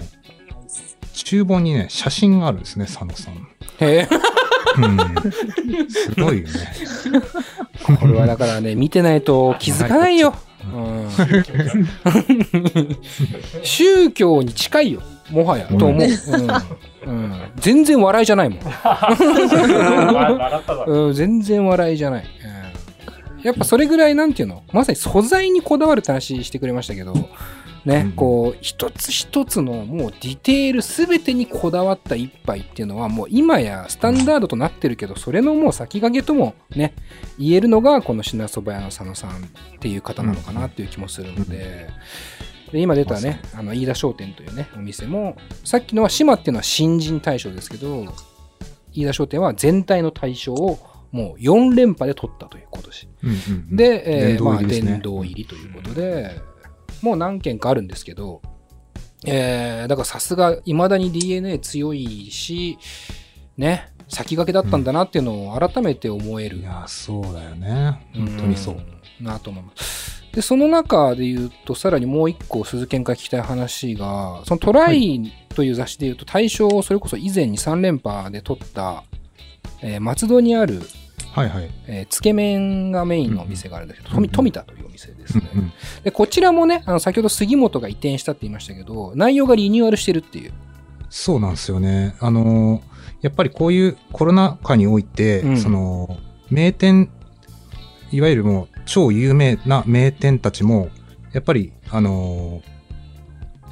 [1.12, 3.34] 厨房にね、写真があるんですね、佐野さん。
[3.34, 3.40] へ
[3.80, 4.08] え。
[4.78, 5.88] うん。
[5.88, 6.50] すごいよね。
[7.98, 10.34] これはだからね、見てないと気づかないよ。
[10.64, 11.08] うん
[13.62, 15.92] 宗教に近いよ、もはや、と思う。
[17.06, 18.58] うんうん全然笑いじゃないもん。
[18.58, 18.74] 笑
[19.16, 21.06] っただろ。
[21.06, 22.24] うん全然笑いじゃない。
[22.24, 22.56] うん
[23.42, 24.64] やっぱそれぐらいなんていうの？
[24.72, 27.14] まさに素材にこだわるって話してくれましたけど、
[27.86, 36.94] ね、うんこう、一つ一つのもうディテールすべてにこだわった一杯っていうのはもう今やスタンダードとなってるけど、それのもう先駆けともね、
[37.38, 39.32] 言えるのがこの品そば屋の佐野さんっ
[39.78, 41.88] ていう方なのかなっていう気もするので、
[42.72, 48.04] で今出たね、あの、飯田商店というね、お店も、さっきのは島っていうのは新人大賞ですけど、
[48.92, 50.80] 飯田商店は全体の大賞を
[51.12, 53.08] もう4連覇で取ったという今年。
[53.22, 53.36] うんうん
[53.70, 53.76] うん。
[53.76, 56.40] で、えーまあ、殿堂入りということで、
[57.02, 58.42] もう何件かあるんですけど、
[59.24, 62.78] えーだからさすが、いまだに DNA 強いし、
[63.56, 66.58] ね、先駆けだったんだなっていうのを改めて思える。
[66.58, 68.08] いや、そうだよね。
[68.14, 68.74] 本当にそう。
[69.22, 70.22] んなと思います。
[70.32, 79.02] で、その中で言うと、さらにもう一個鈴研から聞きたい話が、そのトライという雑誌で言うと、大賞をそれこそ以前に3連覇で取った、
[79.82, 80.82] えー松戸にある、
[81.36, 81.70] はいはい。
[81.86, 85.48] えーつけ麺がメインのお店があるんですけど、富富田というお店ですね。
[85.54, 85.72] うんうん
[86.02, 90.52] で、こちらもね、あの、先ほど杉本が移転したって言いましたけど、内容がリニューアルしてるっていう。
[91.10, 92.14] そうなんですよね。
[92.20, 96.18] あのーやっぱりこういうコロナ禍において、うんその、
[96.50, 97.10] 名店、
[98.12, 100.90] いわゆるもう超有名な名店たちも、
[101.32, 102.76] やっぱり、あのー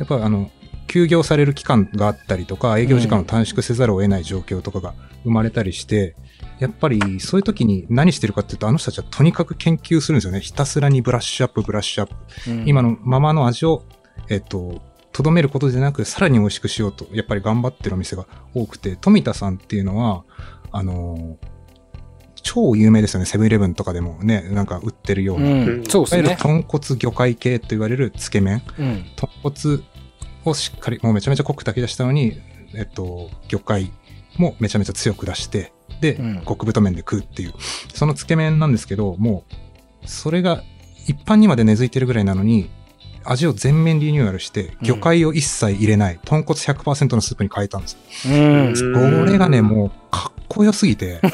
[0.01, 0.51] やっぱりあの、
[0.89, 6.17] 休業される期間があったりとか、営業時間を短縮せざるを得ない状況とかが生まれたりして、
[6.65, 10.41] やっぱりそういう時に何してるかっていうと、あの人たちはとにかく研究するんですよね。
[10.41, 12.69] ひたすらにブラッシュアップ、ブラッシュアップ。
[12.69, 13.85] 今のままの味を、
[14.31, 14.81] えっと、
[15.12, 20.25] とどめることでなく、さらに美味しくしようと、やっぱり頑張ってるお店が多くて、富田さんっていうのは、
[20.73, 21.37] あの、
[22.43, 23.27] 超有名ですよね。
[23.27, 25.49] セブンイレブンとかでもね、なんか売ってるような。
[25.49, 26.23] いうん、そうですね。
[26.23, 28.62] わゆる豚骨魚介系と言われるつけ麺。
[28.79, 29.05] うん。
[29.17, 29.83] 豚骨
[30.47, 32.41] をしっかり、もうめちゃめちゃ濃く炊き出したのに、
[32.75, 33.93] えっと、魚介
[34.37, 37.55] もめちゃめちゃ強く出して、で、うん極太麺で食うっていう、
[37.93, 39.45] そのつけ麺なんですけど、も
[40.05, 40.62] う、それが
[41.07, 42.70] 一般にまで根付いてるぐらいなのに、
[43.24, 47.97] 味を全面リニューアルして、魚介を一切入れない、豚骨100%のスープに変えたんです
[48.28, 48.35] よ。
[48.35, 48.39] う
[48.70, 48.74] ん。
[49.24, 51.30] これがね、もう、かっこよすぎて、 こ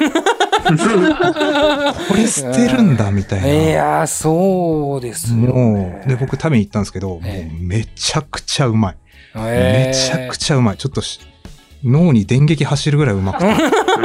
[2.15, 3.49] れ捨てるんだ、みたいな。
[3.49, 5.49] いやー、そうですよ、ね。
[5.49, 8.97] もう、で、僕食べに行ったんですけど、もうええめちゃくちゃうまい。
[9.37, 10.77] えめちゃくちゃうまい。
[10.77, 11.21] ちょっと
[11.85, 13.47] 脳に電撃走るぐらいうまくて。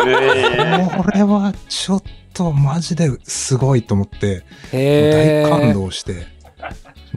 [0.08, 2.04] えこれはちょっ
[2.34, 6.28] とマジですごいと思って、大感動して、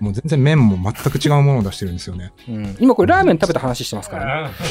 [0.00, 2.32] もう全然麺も全く違うものを出してるんですよね。
[2.48, 4.54] うん今これラーメン食べた話してますからね。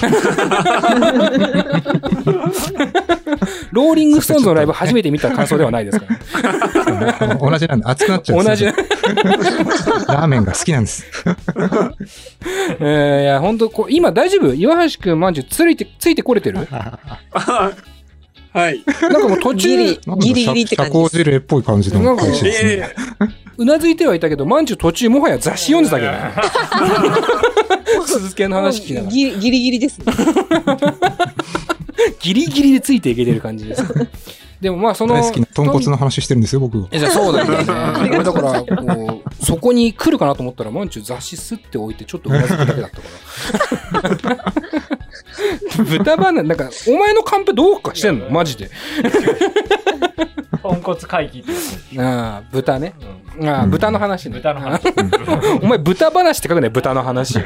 [3.72, 6.06] ローリングストーンズのライブ初めて見た感想ではないですか
[6.42, 6.54] ら、
[7.36, 7.40] ね。
[7.40, 8.66] 同じなんで熱くなっちゃうんです同じ。
[8.66, 8.74] よ。
[10.08, 11.06] ラーメンが好きなんです。
[12.80, 14.54] えーいや、本当こう今大丈夫？
[14.54, 16.68] 岩橋くんまんじゅうついて、ついてこれてる？
[16.72, 16.98] あ
[18.58, 18.84] はい。
[19.02, 21.14] なんかもう途中ギリ、ギリギリって感社じです。
[21.14, 22.52] 交辞令っぽい感じのですね。
[22.62, 22.96] え
[23.58, 26.18] うなずいてはいたけど、まんじゅう途中もはや雑誌読んでたけどね。
[28.06, 29.12] 鈴木の話聞きながら。
[29.12, 30.06] ギリギリギリですね。
[32.20, 33.84] ギリギリでついていけてる感じです。
[34.62, 35.14] でもまあその。
[35.14, 36.88] 大好きな豚骨の話してるんですよ、僕。
[36.92, 37.58] えじゃあそうだよね。
[38.10, 42.90] 俺だから、こう、そこに来るかなと思ったら、まんちゅう雑誌すって置いて、ちょっとうなずくだけだっ
[43.92, 44.02] た
[44.32, 44.54] から。
[45.90, 48.30] 豚バナなんか、お前のカンペどうかしてんの？
[48.30, 48.70] マジで。
[50.62, 51.52] 豚骨回帰って
[51.96, 52.94] やああ、豚ね。
[53.42, 54.34] ああ、うん豚の話ね。
[54.34, 54.82] つ豚の話。
[55.62, 57.40] お前、豚話って書くね、豚の話。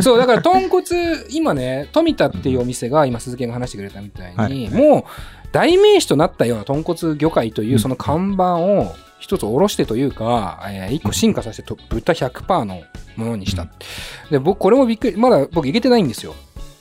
[0.00, 0.84] そう、だから、豚骨、
[1.30, 5.04] 今ね、富田っていうお店が、今、鈴木が話してくれたみたいに、はいもう、
[5.52, 12.82] 代名詞となったような豚骨魚介というその看板を一つ下ろしてというか、えー一個進化させてと豚100%の
[13.16, 13.68] ものにした。
[14.30, 16.34] で、僕、これもびっくり、まだ僕、いけてないんですよ。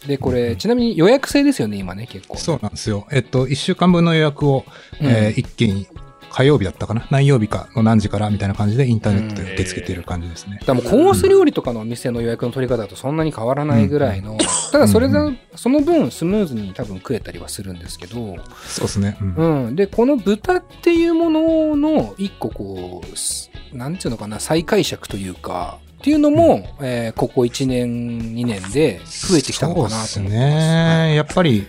[0.08, 2.38] で、これ、ちなみに予約制ですよね、今ね、結構。
[2.38, 3.06] そうなんですよ。
[3.12, 4.66] えっと、1週間分の予約を、
[5.02, 5.88] うんえー一気に
[6.32, 7.08] 火曜日だったかな？
[7.10, 10.58] 何曜日かの何時からみたいな感じでインターネットで受け付けている感じですね。
[10.62, 14.38] だからもうコース料理とかのお店の予約の取り方だとそんなに変わらないぐらいの、
[14.72, 19.18] ただそれが、その分スムーズに多分食えたりはするんですけど、そうですね。
[19.22, 19.76] うんうん。
[19.76, 30.14] で、この豚っていうものの一個こうす、なんていうのかな、再解釈というか、っていうのも、えーここ1年、2年で増えてきたのかなと思ってます。
[30.14, 31.16] そうですね。
[31.16, 31.68] やっぱり、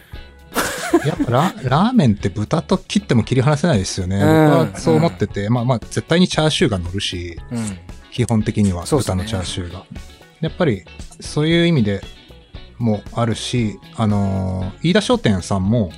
[1.06, 4.16] やっぱララーメンって豚と切っても切り離せないですよね。
[4.16, 7.78] ん僕はそう思ってて、まあまあ絶対にチャーシューが乗るし、うん。
[8.10, 9.84] 基本的には豚のチャーシューが。
[10.40, 10.84] やっぱり
[11.20, 12.02] そういう意味で
[12.78, 15.90] もあるし、あのー飯田商店さんも、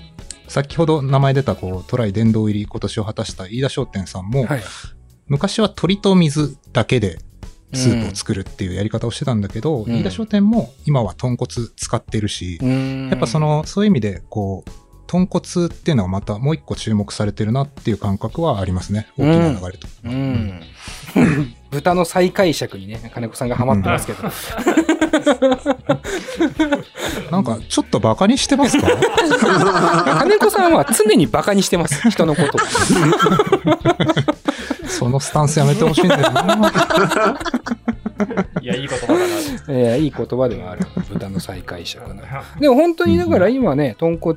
[0.49, 4.63] 先ほど名前出たこうトライ殿堂入り今年を果たした飯田商店さんも、はい。
[5.29, 7.19] 昔は鶏と水だけで
[7.73, 14.71] スープを作るっていうやり方をしてたんだけど、うん飯田商店も今は豚骨使ってるし、うんやっぱそ、の、そういう意味で、こう、
[15.13, 19.09] 豚骨っていうのはまたもう一個注目されてるなっていう感覚はありますね。
[19.19, 19.87] 大きな流れと。
[20.05, 20.63] うん。
[21.71, 24.23] 豚の再解釈にね、金子さんがハマってますけど。
[27.31, 28.89] なんか、ちょっとバカにしてますか？
[30.21, 32.61] 金子さんは常にバカにしてます、人のことを。
[34.89, 36.73] そのスタンスやめてほしいんだよな。
[38.61, 39.25] いや、いい言葉だな。
[39.69, 40.87] えーいい言葉ではある。
[41.11, 42.23] 豚の再解釈ね。
[42.61, 44.35] でも本当にだから今ね、豚骨、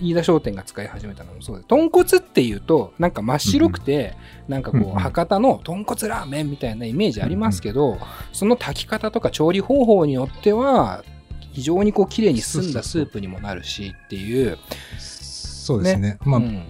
[0.00, 4.14] 飯田商店が使い始めたのもそうで、豚骨っていうと、なんか真っ白くて、
[4.48, 7.98] なんかこう、博多の豚骨ラーメンみたいなイメージありますけど、
[8.32, 11.04] その炊き方とか調理方法によっては、
[11.52, 14.58] 非常にこう綺麗に澄んだスープにもなるしっていう。
[14.98, 16.18] そうですね。
[16.24, 16.62] まあ、うん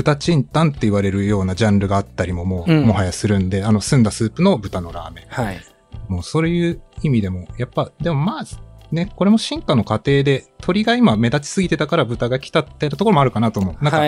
[0.00, 5.24] 豚チンタンって言われるようなジャンルがあったりももう、うんもはやするんで、あの、澄んだスープの豚のラーメン。
[5.28, 5.60] はい。
[6.08, 8.44] もうそういう意味でも、やっぱ、でもまあ、
[8.92, 13.84] ね、これも進化の過程で、鳥が今目立ちすぎてたから豚が来たってところもあるかなと思う。
[13.84, 14.00] なんか、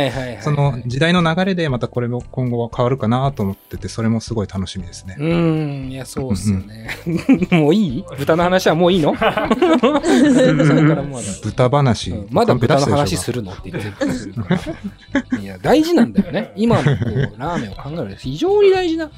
[0.42, 5.16] その時代の流れでまたこれも今後は変わるかなと思ってて、それもすごい楽しみですね。
[5.18, 6.88] うーん、いや、そうっすよね。
[7.52, 8.04] もういい？
[8.18, 9.14] 豚の話はもういいの？
[11.42, 13.40] 豚話、うんまだ豚の話する。
[13.40, 13.52] るの？
[13.52, 14.58] って言ってくるか
[15.32, 15.38] ら。
[15.38, 16.52] いや、大事なんだよね。
[16.56, 19.10] 今のこうラーメンを考えると非常に大事な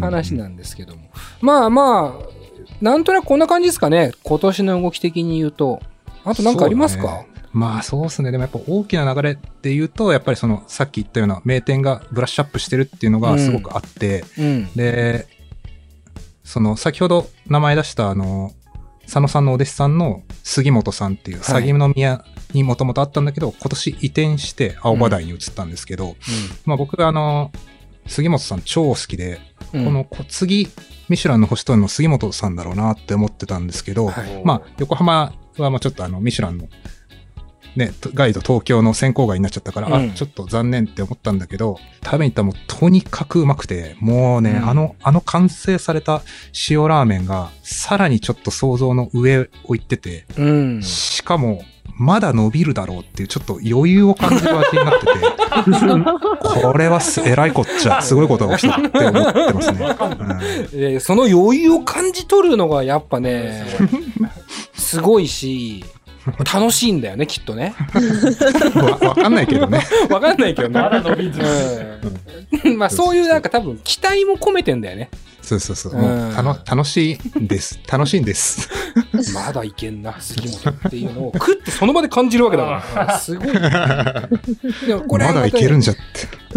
[0.00, 1.02] 話なんですけども。
[1.40, 2.35] まあまあ、
[2.80, 4.12] なんとなくこんな感じですかね。
[4.22, 5.80] 今年の動き的に言うと。
[6.24, 8.30] あとなんかありますか、まあそうですね。
[8.32, 14.72] でもやっぱ大きな流れっていうと、やっぱりそのさっき言ったような名店がブラッシュアップしてるっていうのがすごくあって、うん。
[14.74, 15.26] で、
[16.44, 18.52] その先ほど名前出したあの、
[19.04, 26.16] 佐野さんのお弟子さんの杉本さんっていう、はい鷺宮にもともとあったんだけど、今年移転して青葉台に移ったんですけど、
[26.64, 27.52] まあ僕あの、
[28.06, 29.40] 杉本さん超好きで、
[29.72, 29.84] うん。
[29.84, 30.68] このこ次、
[31.08, 34.42] ミシュランの星取るの杉本さんだろうなって思ってたんですけど、はい。
[34.44, 36.68] まあ横浜はもうちょっとあのミシュランの
[37.76, 40.10] ね、とガイド東京の先行外になっちゃったから、うん。
[40.10, 44.68] あ、ちょっと残念って思ったんだけど、食べに行ったらもうとにかくうまくて、もうね、うん。
[44.68, 46.22] あの、あの完成された
[46.70, 50.82] 塩ラーメンがさらにちょっと想像の上を行ってて、うん。
[50.82, 51.62] しかも、
[51.98, 55.12] まだ伸びるだろうっていうちょっと余裕を感じる味になってて、
[56.62, 59.78] これはすえらいこっちゃ、すごいことが起きたって思ってますね。
[60.74, 63.64] えーその余裕を感じ取るのがやっぱね、
[64.74, 65.84] すごいし、
[66.52, 67.74] 楽しいんだよね、きっとね。
[67.94, 69.80] う んわわかんないけどね。
[70.10, 70.80] わかんないけどね。
[70.80, 71.40] まだ伸びず
[72.64, 75.10] うんまあそういうなんか多分期待も込めてんだよね。
[75.42, 75.92] そうそうそう。
[75.92, 77.78] うんもうたの楽しいんです。
[77.90, 78.68] 楽しいんです。
[79.32, 83.18] まだいけんな、杉本っていうのを食ってその場で感じるわけだから。
[83.18, 83.52] すごい。
[83.52, 86.02] でもこれはまだいけるんじゃって。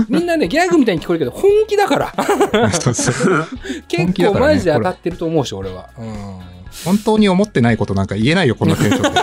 [0.09, 2.71] みんなね、ギャグみたいに聞こえるけど、本気だから。
[2.71, 3.47] そうそう
[3.87, 5.89] 結構気だからねマジで当たってると思うし、俺は。
[5.97, 6.58] うん。
[6.85, 9.19] 本当に思ってないことなんか言えないよ、このテンションで。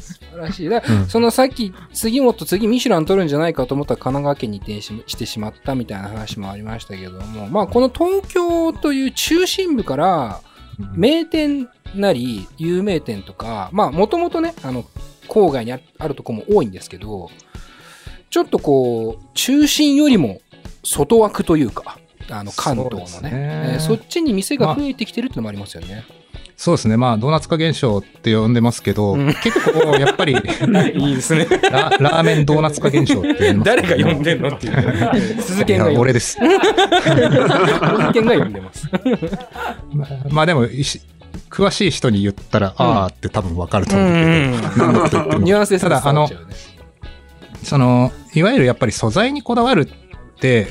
[0.00, 0.68] 素晴らしい。
[0.68, 10.40] だからうんそのさっき、杉本次ミシュラン取るんじゃないかと思ったら神奈川県に移転ししてしまったみたいな話もありましたけども、まあこの東京という中心部から、
[10.94, 14.84] 名店なり有名店とか、まあもともとね、あの、
[15.28, 17.30] 郊外にああるとこも多いんですけど、
[18.30, 20.40] ちょっとこう、中心よりも
[20.84, 21.98] 外枠というか、
[22.30, 23.38] あの関東のそうですねね
[23.74, 26.04] えーそっちに店が増えてきてるってのもありますよね。
[26.60, 26.98] そうですね。
[26.98, 30.34] まあ、ドーナツ化現象って呼んでますけど、うん結構やっぱり
[30.68, 31.46] ラ、 いいですね。
[31.48, 35.40] ラーメンドーナツ化現象って言います誰が呼んでんのっていう。
[35.40, 36.32] 鈴研が呼俺です。
[36.34, 36.42] 鈴
[38.12, 38.90] 研が呼んでます。
[39.94, 40.66] まあまあでも、
[41.48, 46.28] 詳しい人に言ったら、あーって多分わかるとう思うけど、ん何のこと言ってもニュアンスでただ、あの
[47.62, 49.99] その、いわゆるやっぱり素材にこだわるって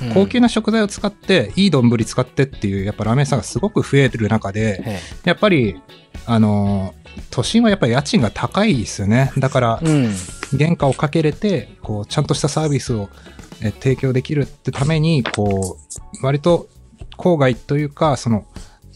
[0.01, 5.81] うん、高級な食材を使って、いい丼使ってっていう、やっぱラーメン屋さんがすごく増えてる中で、えやっぱり、
[6.25, 9.31] あのー、都心はやっぱり家賃が高いですよね。
[9.37, 10.13] だからえ、うん。
[10.57, 13.09] 原価をかけれて、こう、ちゃんとしたサービスを
[13.61, 15.77] え提供できるってために、こ
[16.21, 16.69] う、割と
[17.17, 18.45] 郊外というか、その、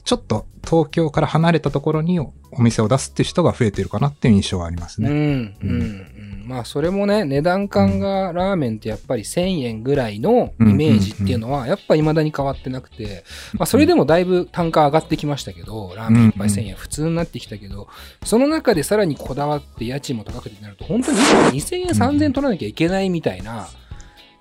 [0.03, 5.45] ちょっと東京から離れたところにお店を出すっていう人が増えてるかなっていう印象はありますうん。
[5.45, 5.57] ね。
[5.61, 5.69] うん。
[5.69, 6.07] うん。
[6.45, 13.23] まあ、それもね、値段感がラーメンってやっぱり1000円ぐらいのイメージっていうのは、やっぱ未だに変わってなくて、
[13.53, 17.87] まあ、それでもだいぶ単価上がってきましたけど、ラーメン一杯1000円普通になってきたけど、
[18.23, 23.67] その中でさらにこだわって家賃も高くてなると、本当に2000円、3000円取らなきゃいけないみたいな、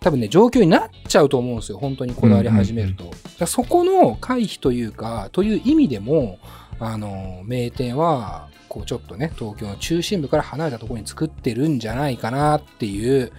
[0.00, 1.78] 多分ね、状況になっちゃうと思うんですよ。
[1.78, 3.10] 本当にこだわり始めると。
[3.38, 6.38] だそこの回避というか、という意味でも、
[6.80, 13.30] あの、名店は、こうちょっとね、東京の中心部から離れたところに作ってるんじゃないかなっていう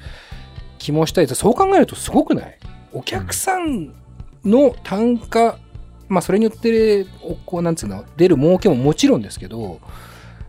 [0.77, 2.59] 気もしたり、そう考えるとすごくない？
[2.91, 3.95] お客さん
[4.45, 5.57] の単価、
[6.07, 7.07] まあそれによって、
[7.47, 9.79] こうなんつうの、出る儲けももちろんですけど、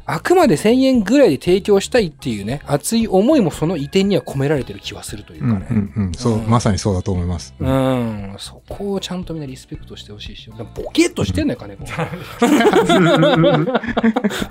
[0.07, 5.67] あくまで1000円ぐらいで提供したいっていうね、熱い思いもその移転には込められてる気はするといううんかね。
[5.71, 6.13] うんうん。
[6.15, 7.55] そう、うんまさにそうだと思います。
[7.59, 11.85] うん、そこをちゃんとみんなリスペクトしてほしいし、ボケっとしてんのよ、金子。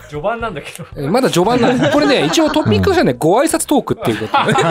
[0.09, 0.85] 序盤なんだけど。
[0.97, 1.91] え まだ序盤なんです。
[1.91, 4.53] これね、一応トピックとしてはね、ご挨拶トークっていうことね。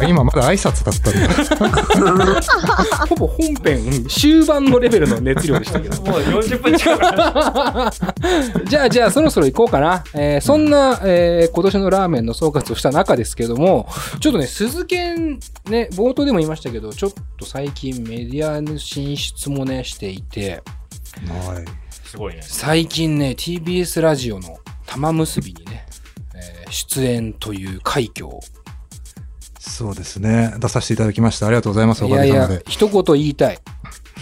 [0.00, 1.14] あ、今まだ挨拶だったん
[2.34, 2.40] だ。
[3.08, 6.00] ほぼ本編、うん終盤のレベルの熱量でしたけど。
[6.02, 7.96] もう40分近くなる
[8.76, 10.04] じゃあ、じゃあ、そろそろ行こうかな。
[10.14, 13.88] えーそんな、えー今年のラーメンの総括をした中ですけども、
[14.20, 15.38] ちょっとね、鈴研、
[15.70, 20.62] ね、冒頭でも言いましたけど、ちょっと最近メディアの進出もね、していて、
[21.26, 21.64] はい。
[21.90, 22.40] すごいね。
[22.42, 25.86] 最近ね、TBS ラジオの玉結びにね、
[26.34, 28.40] えー出演という快挙を。
[29.58, 30.54] そうですね。
[30.58, 31.46] 出させていただきました。
[31.46, 32.04] ありがとうございます。
[32.04, 33.58] おいやいやかげさまで。、一言言いたい。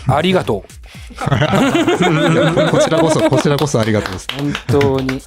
[0.07, 0.84] ありがとう。
[2.70, 4.26] こちらこそ、こちらこそありがとうです。
[4.36, 5.20] 本当に。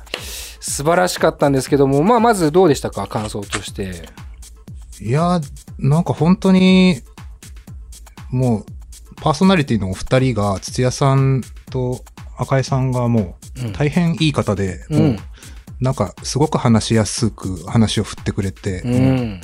[0.60, 3.08] 素晴らしかったんですけども、まあ、まずどうでしたか？
[3.08, 4.10] 感想として。
[5.00, 5.40] いや、
[5.78, 7.02] なんか本当に、
[8.32, 8.66] もう、
[9.22, 12.04] パーソナリティのお二人が、土屋さんと
[12.38, 15.18] 赤井さんがもう大変いい方で、うんもう、
[15.80, 19.42] なんか、すごく話しやすく話を振ってくれて、うん。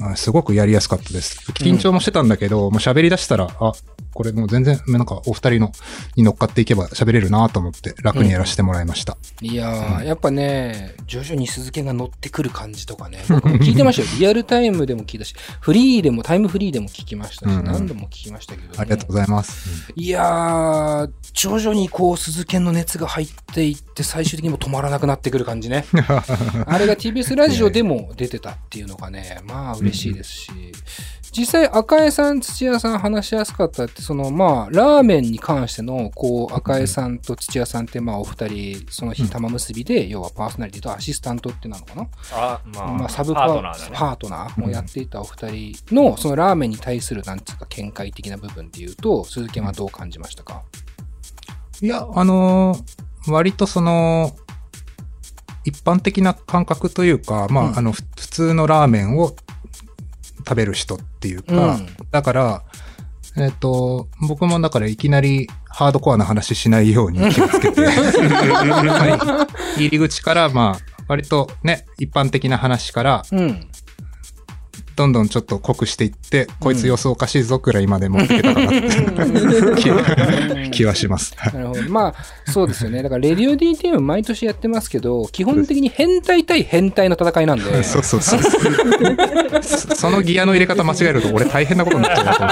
[0.00, 1.38] あすごくやりやすかったです。
[1.54, 3.72] 緊張もしてたんだけど、もう喋り出したら、あ、
[4.18, 5.72] これもう全然、なんかお二人の
[6.16, 9.16] に乗っかっていけば喋れるなと思って楽にやらせてもらいました。
[9.40, 14.08] いやー、やっぱね、徐々に鈴木が乗ってくる感じとかね、 僕も聞いてましたよ。
[14.18, 19.92] リアルタイムでも聞いたし、フリーでも、タイムフリーでも聞きましたし、うんうん何度も聞きましたけど、ありがとうございます。
[19.94, 25.84] いやー、徐々にこう、鈴研の熱が入っていって、最終的にもう止まらなくなってくる感じね。
[26.66, 30.50] あれが TBS ラジオでも出てたっていうのがね、まあ嬉しいですし、
[31.30, 43.90] 実際赤江さん、土屋さん話しやすかったって、そのまあ、ラーメンに関しての、こう、赤江さんと土屋さんって、まあ、お二人、その日玉結びで、要はパーソナリティとアシスタントってなのかなあ、まあ、まあ、サブパパートナーだね。
[43.94, 50.62] パートナーをやっていたお二人の、そのラーメンに対する、なんつうか、見解的な部分で言うと、鈴木はどう感じましたか？
[51.80, 54.34] いや、あのー割とその、
[55.64, 57.78] 一般的な感覚というか、まあ、うん。
[57.78, 59.34] あの、ふ普通のラーメンを
[60.48, 62.62] 食べる人っていうか、うんだから、
[63.36, 69.46] えっ、と、僕もだからいきなりハードコアな話しないように気をつけて、ま あ
[69.76, 73.67] 入り口から、まあ、割とね、一般的な話から、うん。
[74.98, 78.80] どんどんちょっと濃くしていって、こいつ様子おかしいぞくらいまで持っていけたかなって
[80.70, 81.36] 気気はします。
[81.54, 81.82] なるほど。
[81.88, 82.14] まあ、
[82.50, 83.00] そうですよね。
[83.04, 88.40] だから、レディオ DTM 毎年やってますけど、基本的に変態対変態の戦いなんで、 そうそうそう。
[89.62, 92.42] そそのギアの入れ方間違えると俺大変なことになっちゃうなと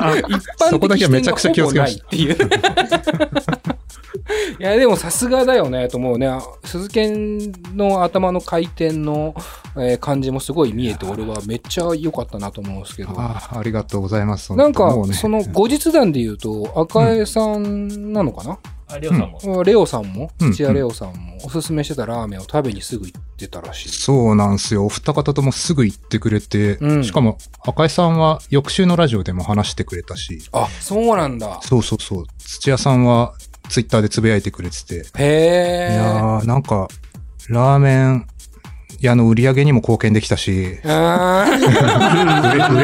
[0.00, 0.22] 思って。
[0.68, 2.36] そこだ的けはめちゃくちゃ気をつけましっていう。
[4.58, 6.30] いや、でもさすがだよね、と思うね。
[6.64, 9.34] 鈴剣の頭の回転の、
[9.76, 13.10] えー感じもすごい見えて、俺はめっちゃ良かったなと思うんですけど。
[13.18, 14.54] ああありがとうございます。
[14.54, 19.62] なんかその後日談で言うと、赤江さんなのかな、あ、りょうさんも。
[19.64, 23.88] レオさんも、うん土屋レオさんも、おすすめしてたラーメンを食べにすぐ行ってたらしい。
[23.90, 24.86] そうなんですよ。
[24.86, 31.60] お二方ともすぐ言ってくれて、うんしかも赤井さんは翌週のラジオでも話してくれたし、あ、そうなんだ。
[31.62, 32.26] そうそうそう。
[32.38, 33.34] 土屋さんは
[33.68, 36.40] ツイッターでつぶやいてくれてて、いへやー。
[36.42, 36.88] ーなんか、
[37.48, 38.26] ラーメン
[39.06, 40.90] 屋の売り上げにも貢献できたし、うれ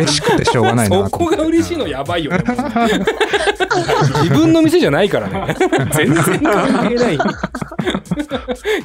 [0.00, 2.44] 嬉しくてしょうがないなそこが嬉しいのやばいよね。
[4.22, 5.56] 自分の店じゃないからね。
[5.94, 7.18] 全然関係ない。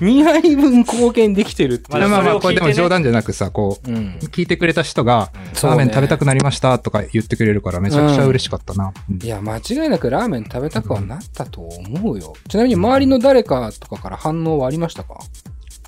[0.02, 1.98] 2杯分貢献できてるって。
[1.98, 4.18] まあまあまあ、こそれでも冗談じゃなくさ、こう、うん。
[4.32, 5.30] 聞いてくれた人が、
[5.64, 8.92] ラーメン食べたくなりましたとか言ってくれるからめちゃくちゃ嬉しかったな。
[9.10, 12.34] うんいや、間違いなくラーメン食べたくはなったと思うよ。
[12.48, 15.16] ちなみに周りの誰かとかから反応はありましたか？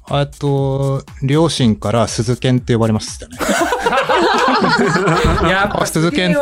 [0.09, 3.37] あと、両親から鈴剣って呼ばれましたね。
[5.49, 6.39] やあ、鈴剣って。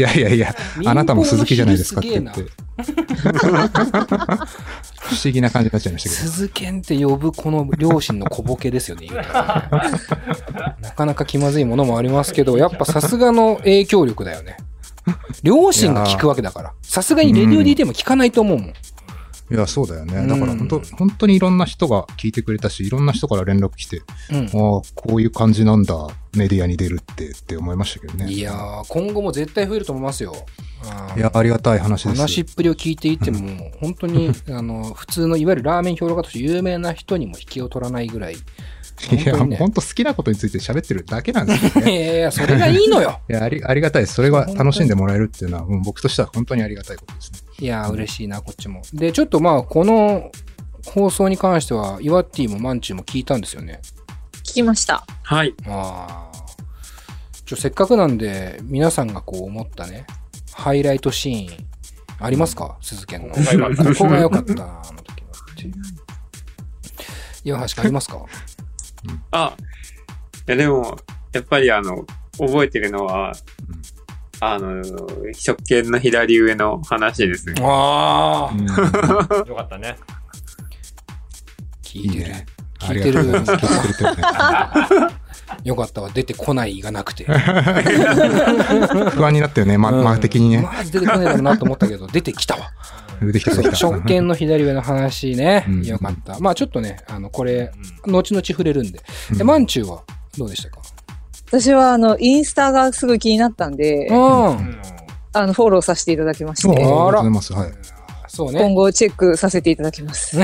[0.00, 0.54] いやいやいや、
[0.84, 2.44] あなたも鈴木じゃないですかって言って。
[5.08, 6.22] 不思議な感じになっちゃいましたけど。
[6.30, 9.78] 鈴剣って呼ぶこの両親の小ボケですよね、言うたらね
[10.82, 14.58] なかなか気まずいものもありますけど、やっぱさすがの影響力だよね。
[15.42, 16.74] 両親が聞くわけだから。
[16.82, 18.74] さすがにレディオ DT も聞かないと思うもん。
[19.50, 20.18] いや、そうだよね。
[20.18, 24.82] うんだから本当、本当にいろんな人が聞いてくれたし、いろんな人から連絡来て、うんああ、こ
[25.16, 28.30] ういう感じなんだ、メディアに出るってって思いましたけどね。
[28.30, 30.34] いやー、今後も絶対増えると思いますよ。
[31.16, 32.16] いや、ありがたい話です。
[32.16, 38.36] 話っぷりを聞いていても、本当に、あの、普通のいわゆるラーメン評論家として有名な人にも引きを取らないぐらい。
[39.12, 41.92] いや、本当好きなことについて喋ってるだけなんですよね。
[41.96, 43.20] いやいや、それがいいのよ。
[43.30, 44.14] いや、ありありがたいです。
[44.14, 47.38] それが楽しんでもらえるっていうのは、うん僕としては本当にありがたいことですね。
[47.60, 48.82] いやー、嬉しいな、こっちも。
[48.92, 50.30] で、ちょっとまあ、この
[50.86, 53.80] 放送に関しては、イワッティもマンチュも聞いたんですよね。
[54.42, 55.04] 聞きました。
[55.22, 55.54] はい。
[55.66, 56.38] ああ。
[57.44, 60.06] ちょ、せっかくなんで、皆さんがこう思ったね、
[60.52, 61.66] ハイライトシーン、
[62.20, 62.76] ありますか？
[62.82, 63.28] 鈴研の。
[63.28, 65.72] ここが良かったここが良かった、あの時のっていう。
[67.44, 68.24] 岩橋君ありますか？
[69.30, 69.56] あ、
[70.46, 70.98] いやでも、
[71.32, 72.06] やっぱりあの、
[72.38, 73.32] 覚えてるのは、
[74.40, 74.82] あの、
[75.32, 77.60] 食券の左上の話ですね。
[77.60, 78.56] ああ。
[79.46, 79.96] よかったね。
[81.82, 82.28] 聞いてる。
[82.28, 82.46] ね
[82.78, 83.26] 聞いてる。
[85.64, 86.10] よかったわ。
[86.10, 87.24] 出てこないがなくて。
[87.26, 87.32] 不
[89.26, 90.62] 安になったよね、ま、うん間的にね。
[90.62, 92.70] まず出てこないだろうなと思ったけど、出てきたわ。
[93.20, 93.76] 出てきた出てきた。
[93.76, 95.82] 食券の左上の話ねうん。
[95.84, 96.38] よかった。
[96.40, 97.72] まあちょっとね、あの、これ、
[98.06, 99.00] うん後々触れるんで。
[99.32, 100.02] うんえ、まんちゅうは
[100.36, 100.80] どうでしたか？
[101.46, 104.16] 私は、あの、インスタがすごい気になったんで、うん。
[105.32, 107.52] あの、フォローさせていただきまして、おありがとうあらございます。
[107.52, 107.72] はい。
[108.28, 108.74] そう今ね。
[108.74, 110.38] 後チェックさせていただきます。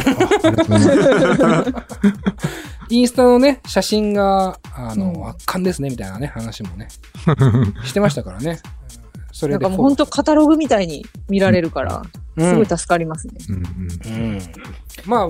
[2.90, 6.88] インスタのね、写真が、あの、うん圧巻ですね、みたいなね、話もね、
[7.84, 8.60] してましたからね。
[9.34, 12.02] それなんでフォローかもう本当カタログみたいに見られるから、
[12.38, 13.34] すごい助かりますね。
[15.06, 15.28] まあ、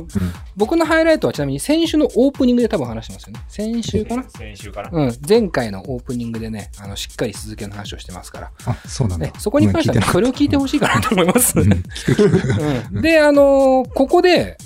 [0.57, 3.41] 僕のハイライトはちなみに先週のオープニングで多分話してますよね。
[3.49, 4.25] 先週かな？
[4.29, 4.91] 先週かな。
[4.93, 5.13] うん。
[5.27, 8.51] 前回のオープニングでね、あの、しっかり鈴木の話をしてますから。
[8.67, 9.33] あ、そうなんだね。
[9.39, 11.55] そこに関してはね、それを聞いてほしいかなと思います。
[13.01, 14.59] で、あのーここで、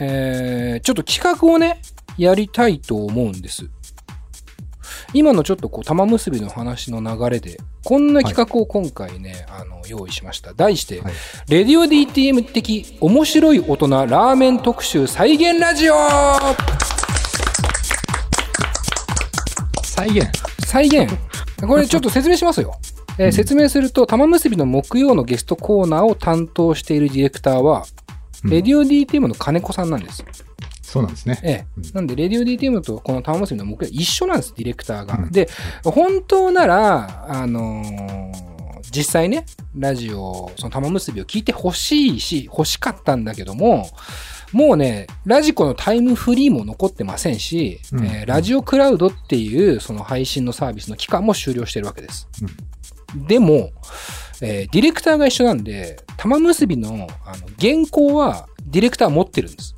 [0.00, 1.82] えー、ちょっと企画をね、
[2.16, 3.68] やりたいと思うんです。
[5.14, 10.52] 今のちょっとこう、玉結びの話の流れで、こんな企画を今回ね、あの、用意しました。
[10.52, 11.12] 題して、はい
[11.48, 15.94] レディオ DTM 的面白い大人ラーメン特集再現ラジオ
[19.82, 20.28] 再現。
[20.66, 21.08] 再現。
[21.66, 22.74] これちょっと説明しますよ。
[23.18, 27.84] えー説明すると、玉結びの木曜のゲストコーナーを担当しているディレクターは、
[28.44, 30.22] うんレディオ DTM の金子さんなんです。
[30.90, 31.38] そうなんですね。
[31.42, 31.90] ええうん。
[31.94, 35.18] なんで、レディオ DTM とこの玉結びの木曜一緒なんです、ディレクターが。
[35.18, 35.48] うんで、
[35.84, 38.48] 本当なら、あのー
[38.90, 39.44] 実際ね、
[39.76, 43.86] ラジオ、その玉結びを聞いてほしいし、欲しかったんだけども、
[44.52, 52.28] もうね、ラジコのタイムフリーも残ってませんし、うんえーラジオクラウドっていうその配信のサービスの期間も終了してるわけです。
[53.26, 53.72] でも、
[54.40, 59.76] えーディレクターが一緒なんで、玉結びのあの原稿はディレクター持ってるんです。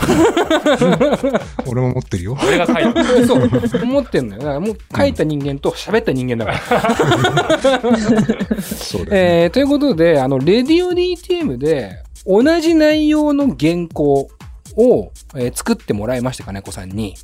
[1.66, 2.36] 俺も持ってるよ。
[2.46, 3.04] 俺が書いた。
[3.26, 3.48] そう、
[3.86, 4.40] 持ってんのよ。
[4.42, 7.80] だからもう書いた人間と喋った人間だから。
[8.62, 9.42] そうだよね。
[9.44, 14.28] えーということで、あの、レディオ DTM で同じ内容の原稿
[14.76, 17.14] を、えー作ってもらいまして、金子さんに。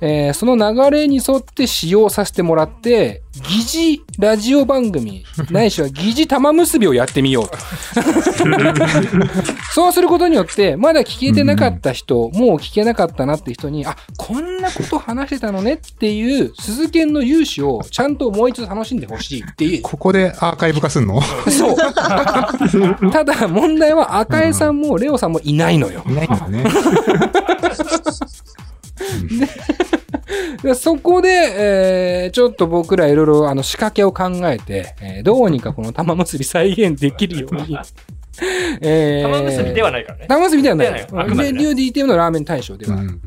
[0.00, 7.58] えーその流れに沿って使用させてもらって、疑似ラジオ番組、 ないしは疑似玉結びをやってみようと。
[9.72, 21.20] そうすることによって、まだ聞けてなかった人、もう聞けなかったなって人に、あ、こんなこと話してたのねっていう、鈴研の勇姿をちゃんともう一度楽しんでほしいっていう、ここでアーカイブ化すんの？
[21.22, 23.10] そう。
[23.10, 26.02] ただ問題は赤江さんもレオさんもいないのよ。
[26.08, 26.64] いないんだね。
[30.62, 37.76] でそこで、えーちょっと僕らいろいろあの仕掛けを考えて、えーどうにかこの玉結び再現できるように。
[38.80, 40.26] えー玉結びではないからね。
[40.28, 40.86] 玉結びではない。
[40.86, 42.94] ではないあくまでねレディオ DTM のラーメン大賞では。
[42.96, 43.18] うんうん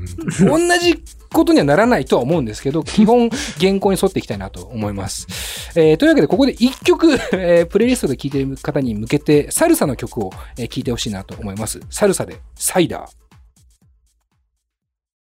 [0.70, 1.03] 同じ
[1.34, 5.28] ことにはならないとは思うんですけど、 基本原稿に沿っていきたいなと思います。
[5.76, 11.80] えーというわけで、ここで一曲、えープレイリストで聴いている方に向けて、サルサの曲を、えー聴いてほしいなと思います。
[11.89, 13.21] サルサでサイダー。